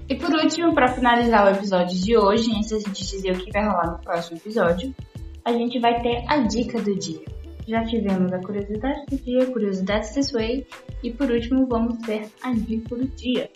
E 0.08 0.16
por 0.16 0.30
último, 0.34 0.74
para 0.74 0.88
finalizar 0.88 1.46
o 1.46 1.50
episódio 1.56 1.98
de 1.98 2.18
hoje, 2.18 2.50
antes 2.56 2.70
da 2.72 2.80
gente 2.80 3.02
dizer 3.06 3.32
o 3.34 3.40
que 3.40 3.52
vai 3.52 3.66
rolar 3.66 3.92
no 3.92 4.00
próximo 4.00 4.38
episódio, 4.38 4.96
a 5.44 5.52
gente 5.52 5.80
vai 5.80 6.02
ter 6.02 6.24
a 6.28 6.38
dica 6.38 6.82
do 6.82 6.98
dia. 6.98 7.22
Já 7.68 7.84
tivemos 7.84 8.34
a 8.34 8.40
curiosidade 8.40 9.06
do 9.10 9.18
dia, 9.18 9.46
curiosidades 9.46 10.14
this 10.14 10.32
way, 10.32 10.66
e 11.04 11.12
por 11.12 11.30
último 11.30 11.68
vamos 11.68 11.98
ter 12.00 12.28
a 12.44 12.52
dica 12.52 12.96
do 12.96 13.08
dia. 13.08 13.50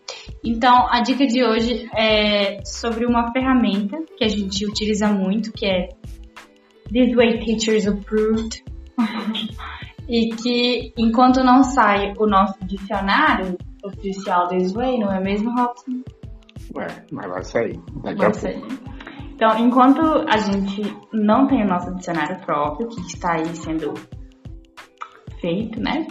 Então, 0.43 0.87
a 0.89 1.01
dica 1.01 1.25
de 1.25 1.43
hoje 1.43 1.89
é 1.95 2.63
sobre 2.63 3.05
uma 3.05 3.31
ferramenta 3.31 3.97
que 4.17 4.23
a 4.23 4.27
gente 4.27 4.65
utiliza 4.65 5.07
muito, 5.07 5.51
que 5.51 5.65
é 5.65 5.89
This 6.91 7.15
Way 7.15 7.45
Teachers 7.45 7.87
Approved. 7.87 8.63
e 10.07 10.29
que 10.35 10.93
enquanto 10.97 11.43
não 11.43 11.63
sai 11.63 12.13
o 12.17 12.27
nosso 12.27 12.63
dicionário 12.65 13.57
oficial 13.83 14.47
This 14.47 14.73
Way, 14.73 14.99
não 14.99 15.11
é 15.11 15.19
mesmo, 15.19 15.53
Robson? 15.55 16.03
Ué, 16.75 16.87
mas 17.11 17.29
vai 17.29 17.43
sair. 17.43 17.79
Daqui 18.03 18.25
a 18.25 18.29
Vai 18.29 18.53
pouco. 18.53 18.94
Então, 19.35 19.59
enquanto 19.59 20.01
a 20.29 20.37
gente 20.37 20.81
não 21.11 21.45
tem 21.45 21.61
o 21.63 21.67
nosso 21.67 21.93
dicionário 21.93 22.39
próprio, 22.45 22.87
que 22.87 23.01
está 23.01 23.33
aí 23.33 23.53
sendo 23.53 23.93
feito, 25.41 25.77
né? 25.81 26.07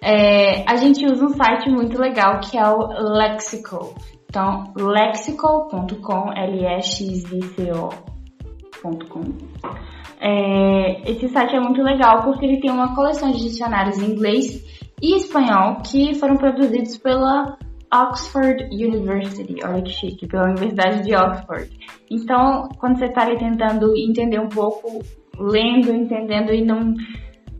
É, 0.00 0.64
a 0.64 0.76
gente 0.76 1.04
usa 1.04 1.24
um 1.24 1.30
site 1.30 1.68
muito 1.68 2.00
legal 2.00 2.38
que 2.38 2.56
é 2.56 2.62
o 2.68 2.86
Lexical. 3.16 3.94
Então, 4.30 4.72
lexical.com, 4.76 6.32
L-E-X-I-C-O.com. 6.32 7.38
É, 10.20 11.10
esse 11.10 11.28
site 11.28 11.56
é 11.56 11.60
muito 11.60 11.82
legal 11.82 12.22
porque 12.22 12.44
ele 12.46 12.60
tem 12.60 12.70
uma 12.70 12.94
coleção 12.94 13.32
de 13.32 13.42
dicionários 13.42 13.98
em 13.98 14.12
inglês 14.12 14.62
e 15.02 15.16
espanhol 15.16 15.78
que 15.82 16.14
foram 16.14 16.36
produzidos 16.36 16.96
pela 16.98 17.58
Oxford 17.92 18.64
University, 18.70 19.56
olha 19.64 19.82
que 19.82 19.90
chique, 19.90 20.26
pela 20.26 20.48
Universidade 20.48 21.02
de 21.04 21.14
Oxford. 21.14 21.70
Então, 22.10 22.68
quando 22.78 22.98
você 22.98 23.06
está 23.06 23.22
ali 23.22 23.38
tentando 23.38 23.96
entender 23.96 24.38
um 24.38 24.48
pouco, 24.48 25.02
lendo, 25.38 25.92
entendendo 25.92 26.52
e 26.52 26.64
não 26.64 26.94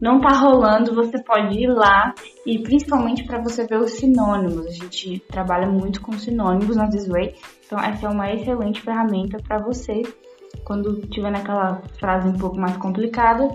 não 0.01 0.21
tá 0.21 0.29
rolando, 0.39 0.95
você 0.95 1.21
pode 1.23 1.59
ir 1.59 1.67
lá 1.67 2.15
e 2.47 2.61
principalmente 2.61 3.25
para 3.25 3.43
você 3.43 3.67
ver 3.67 3.79
os 3.79 3.91
sinônimos. 3.93 4.67
A 4.67 4.71
gente 4.71 5.19
trabalha 5.29 5.69
muito 5.69 6.01
com 6.01 6.13
sinônimos 6.13 6.77
na 6.77 6.89
Way, 6.89 7.35
então 7.67 7.79
essa 7.81 8.07
é 8.07 8.11
uma 8.11 8.33
excelente 8.33 8.81
ferramenta 8.81 9.39
para 9.39 9.59
você 9.59 10.03
quando 10.65 11.01
tiver 11.09 11.31
naquela 11.31 11.83
frase 11.99 12.29
um 12.29 12.39
pouco 12.39 12.57
mais 12.57 12.77
complicada. 12.77 13.49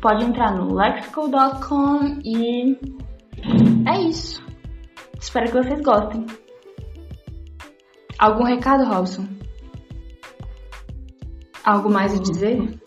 Pode 0.00 0.24
entrar 0.24 0.54
no 0.54 0.74
lexical.com 0.74 2.18
e 2.24 2.76
é 3.86 4.00
isso. 4.02 4.49
Espero 5.20 5.46
que 5.46 5.62
vocês 5.62 5.80
gostem. 5.82 6.26
Algum 8.18 8.44
recado, 8.44 8.84
Robson? 8.84 9.26
Algo 11.64 11.90
mais 11.90 12.14
a 12.14 12.22
dizer? 12.22 12.80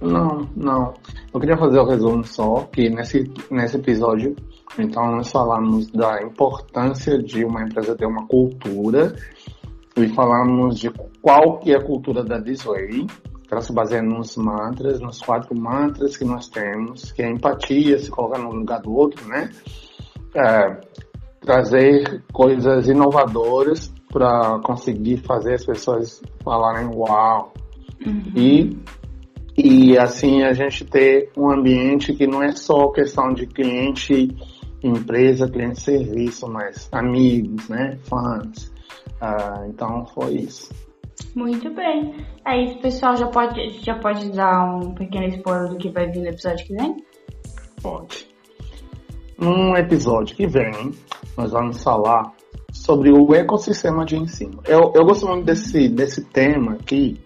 Não, 0.00 0.48
não. 0.56 0.94
Eu 1.32 1.40
queria 1.40 1.56
fazer 1.56 1.78
o 1.78 1.84
um 1.84 1.88
resumo 1.88 2.24
só, 2.24 2.64
que 2.72 2.90
nesse, 2.90 3.32
nesse 3.50 3.76
episódio, 3.76 4.34
então, 4.78 5.10
nós 5.12 5.30
falamos 5.30 5.88
da 5.90 6.22
importância 6.22 7.16
de 7.22 7.44
uma 7.44 7.62
empresa 7.62 7.96
ter 7.96 8.06
uma 8.06 8.26
cultura 8.26 9.14
e 9.96 10.08
falamos 10.08 10.78
de 10.78 10.90
qual 11.22 11.58
que 11.58 11.72
é 11.72 11.76
a 11.76 11.84
cultura 11.84 12.22
da 12.22 12.38
Disway, 12.38 13.06
que 13.06 13.52
ela 13.54 13.60
se 13.60 13.72
baseia 13.72 14.02
nos 14.02 14.36
mantras, 14.36 15.00
nos 15.00 15.20
quatro 15.20 15.56
mantras 15.58 16.16
que 16.16 16.24
nós 16.24 16.48
temos, 16.48 17.12
que 17.12 17.22
é 17.22 17.30
empatia, 17.30 17.98
se 17.98 18.10
colocar 18.10 18.38
no 18.38 18.50
lugar 18.50 18.80
do 18.80 18.92
outro, 18.92 19.26
né? 19.26 19.50
É, 20.34 20.80
trazer 21.48 22.22
coisas 22.30 22.88
inovadoras 22.88 23.90
para 24.12 24.60
conseguir 24.62 25.16
fazer 25.16 25.54
as 25.54 25.64
pessoas 25.64 26.22
falarem 26.44 26.90
uau. 26.94 27.54
Uhum. 28.04 28.22
E 28.36 28.78
e 29.56 29.98
assim 29.98 30.42
a 30.42 30.52
gente 30.52 30.84
ter 30.84 31.32
um 31.36 31.50
ambiente 31.50 32.12
que 32.12 32.26
não 32.26 32.42
é 32.42 32.52
só 32.52 32.88
questão 32.88 33.32
de 33.32 33.46
cliente 33.46 34.28
empresa, 34.82 35.50
cliente 35.50 35.80
serviço, 35.80 36.46
mas 36.48 36.88
amigos, 36.92 37.66
né, 37.68 37.98
fãs. 38.04 38.70
Ah, 39.20 39.64
então 39.68 40.04
foi 40.14 40.34
isso. 40.34 40.70
Muito 41.34 41.74
bem. 41.74 42.14
É 42.46 42.62
isso, 42.62 42.78
pessoal. 42.78 43.16
Já 43.16 43.26
pode, 43.26 43.70
já 43.82 43.98
pode 43.98 44.30
dar 44.30 44.64
um 44.76 44.94
pequeno 44.94 45.26
spoiler 45.28 45.70
do 45.70 45.76
que 45.76 45.88
vai 45.88 46.06
vir 46.08 46.20
no 46.20 46.28
episódio 46.28 46.64
que 46.64 46.74
vem? 46.74 46.96
Pode. 47.82 48.28
No 49.38 49.76
episódio 49.76 50.34
que 50.34 50.48
vem, 50.48 50.92
nós 51.36 51.52
vamos 51.52 51.80
falar 51.82 52.32
sobre 52.72 53.12
o 53.12 53.32
ecossistema 53.34 54.04
de 54.04 54.16
ensino. 54.16 54.60
Eu, 54.66 54.92
eu 54.94 55.04
gosto 55.04 55.28
muito 55.28 55.44
desse, 55.44 55.88
desse 55.88 56.24
tema 56.24 56.72
aqui, 56.72 57.20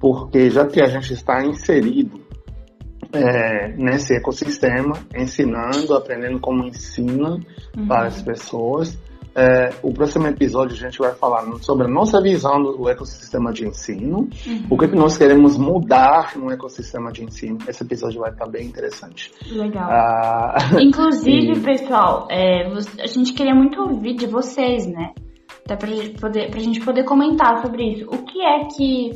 porque 0.00 0.48
já 0.48 0.66
que 0.66 0.80
a 0.80 0.86
gente 0.86 1.12
está 1.12 1.44
inserido 1.44 2.18
é, 3.12 3.68
nesse 3.76 4.14
ecossistema, 4.14 4.94
ensinando, 5.14 5.94
aprendendo 5.94 6.40
como 6.40 6.64
ensina 6.64 7.38
uhum. 7.76 7.86
para 7.86 8.06
as 8.06 8.22
pessoas, 8.22 8.98
é, 9.34 9.70
o 9.82 9.92
próximo 9.92 10.26
episódio 10.26 10.74
a 10.74 10.78
gente 10.78 10.98
vai 10.98 11.14
falar 11.14 11.44
sobre 11.60 11.86
a 11.86 11.88
nossa 11.88 12.20
visão 12.20 12.60
do 12.62 12.88
ecossistema 12.88 13.52
de 13.52 13.66
ensino, 13.66 14.28
uhum. 14.46 14.66
o 14.70 14.76
que, 14.76 14.88
que 14.88 14.96
nós 14.96 15.16
queremos 15.16 15.56
mudar 15.56 16.36
no 16.36 16.50
ecossistema 16.50 17.12
de 17.12 17.24
ensino. 17.24 17.58
Esse 17.68 17.82
episódio 17.82 18.20
vai 18.20 18.30
estar 18.30 18.46
bem 18.46 18.66
interessante. 18.66 19.32
Legal. 19.50 19.88
Ah, 19.90 20.56
Inclusive, 20.80 21.52
e... 21.58 21.60
pessoal, 21.60 22.26
é, 22.30 22.66
a 23.00 23.06
gente 23.06 23.32
queria 23.32 23.54
muito 23.54 23.80
ouvir 23.80 24.14
de 24.14 24.26
vocês, 24.26 24.86
né? 24.86 25.12
Até 25.64 25.76
pra 25.76 25.88
gente 25.88 26.18
poder, 26.18 26.50
pra 26.50 26.60
gente 26.60 26.80
poder 26.80 27.04
comentar 27.04 27.60
sobre 27.62 27.92
isso. 27.92 28.06
O 28.06 28.24
que 28.24 28.40
é 28.40 28.64
que 28.64 29.10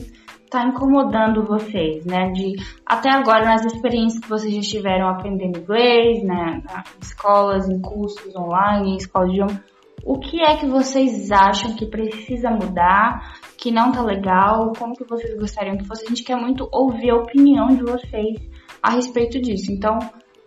está 0.52 0.66
incomodando 0.66 1.44
vocês, 1.44 2.04
né? 2.04 2.30
De 2.30 2.56
até 2.84 3.10
agora 3.10 3.46
nas 3.46 3.64
experiências 3.64 4.20
que 4.20 4.28
vocês 4.28 4.54
já 4.54 4.60
tiveram 4.60 5.08
aprendendo 5.08 5.58
inglês, 5.58 6.22
né? 6.22 6.62
Em 6.62 7.00
escolas, 7.00 7.68
em 7.68 7.80
cursos 7.80 8.36
online, 8.36 8.92
em 8.92 8.96
escola 8.96 9.26
de 9.26 9.32
idioma, 9.32 9.64
o 10.04 10.18
que 10.18 10.40
é 10.40 10.56
que 10.56 10.66
vocês 10.66 11.30
acham 11.30 11.74
que 11.74 11.86
precisa 11.86 12.50
mudar, 12.50 13.38
que 13.56 13.70
não 13.70 13.92
tá 13.92 14.02
legal, 14.02 14.72
como 14.78 14.94
que 14.94 15.04
vocês 15.04 15.38
gostariam 15.38 15.76
que 15.76 15.86
fosse? 15.86 16.04
A 16.04 16.08
gente 16.08 16.24
quer 16.24 16.36
muito 16.36 16.68
ouvir 16.72 17.10
a 17.10 17.16
opinião 17.16 17.68
de 17.68 17.82
vocês 17.82 18.40
a 18.82 18.90
respeito 18.90 19.40
disso. 19.40 19.70
Então, 19.70 19.98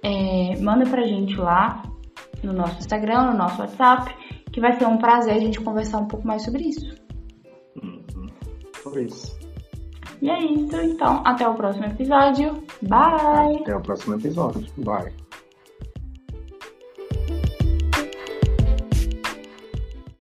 é, 0.03 0.59
manda 0.59 0.85
pra 0.89 1.03
gente 1.03 1.35
lá 1.35 1.83
no 2.43 2.53
nosso 2.53 2.77
Instagram, 2.79 3.31
no 3.31 3.37
nosso 3.37 3.61
WhatsApp, 3.61 4.13
que 4.51 4.59
vai 4.59 4.73
ser 4.73 4.85
um 4.85 4.97
prazer 4.97 5.33
a 5.35 5.39
gente 5.39 5.59
conversar 5.59 5.99
um 5.99 6.07
pouco 6.07 6.27
mais 6.27 6.43
sobre 6.43 6.63
isso. 6.63 6.95
Uhum. 7.81 8.27
Sobre 8.83 9.03
isso. 9.03 9.39
E 10.21 10.29
é 10.29 10.39
isso, 10.39 10.75
então, 10.77 11.21
até 11.25 11.47
o 11.47 11.55
próximo 11.55 11.85
episódio. 11.85 12.63
Bye! 12.81 13.61
Até 13.61 13.75
o 13.75 13.81
próximo 13.81 14.15
episódio. 14.15 14.65
Bye! 14.77 15.24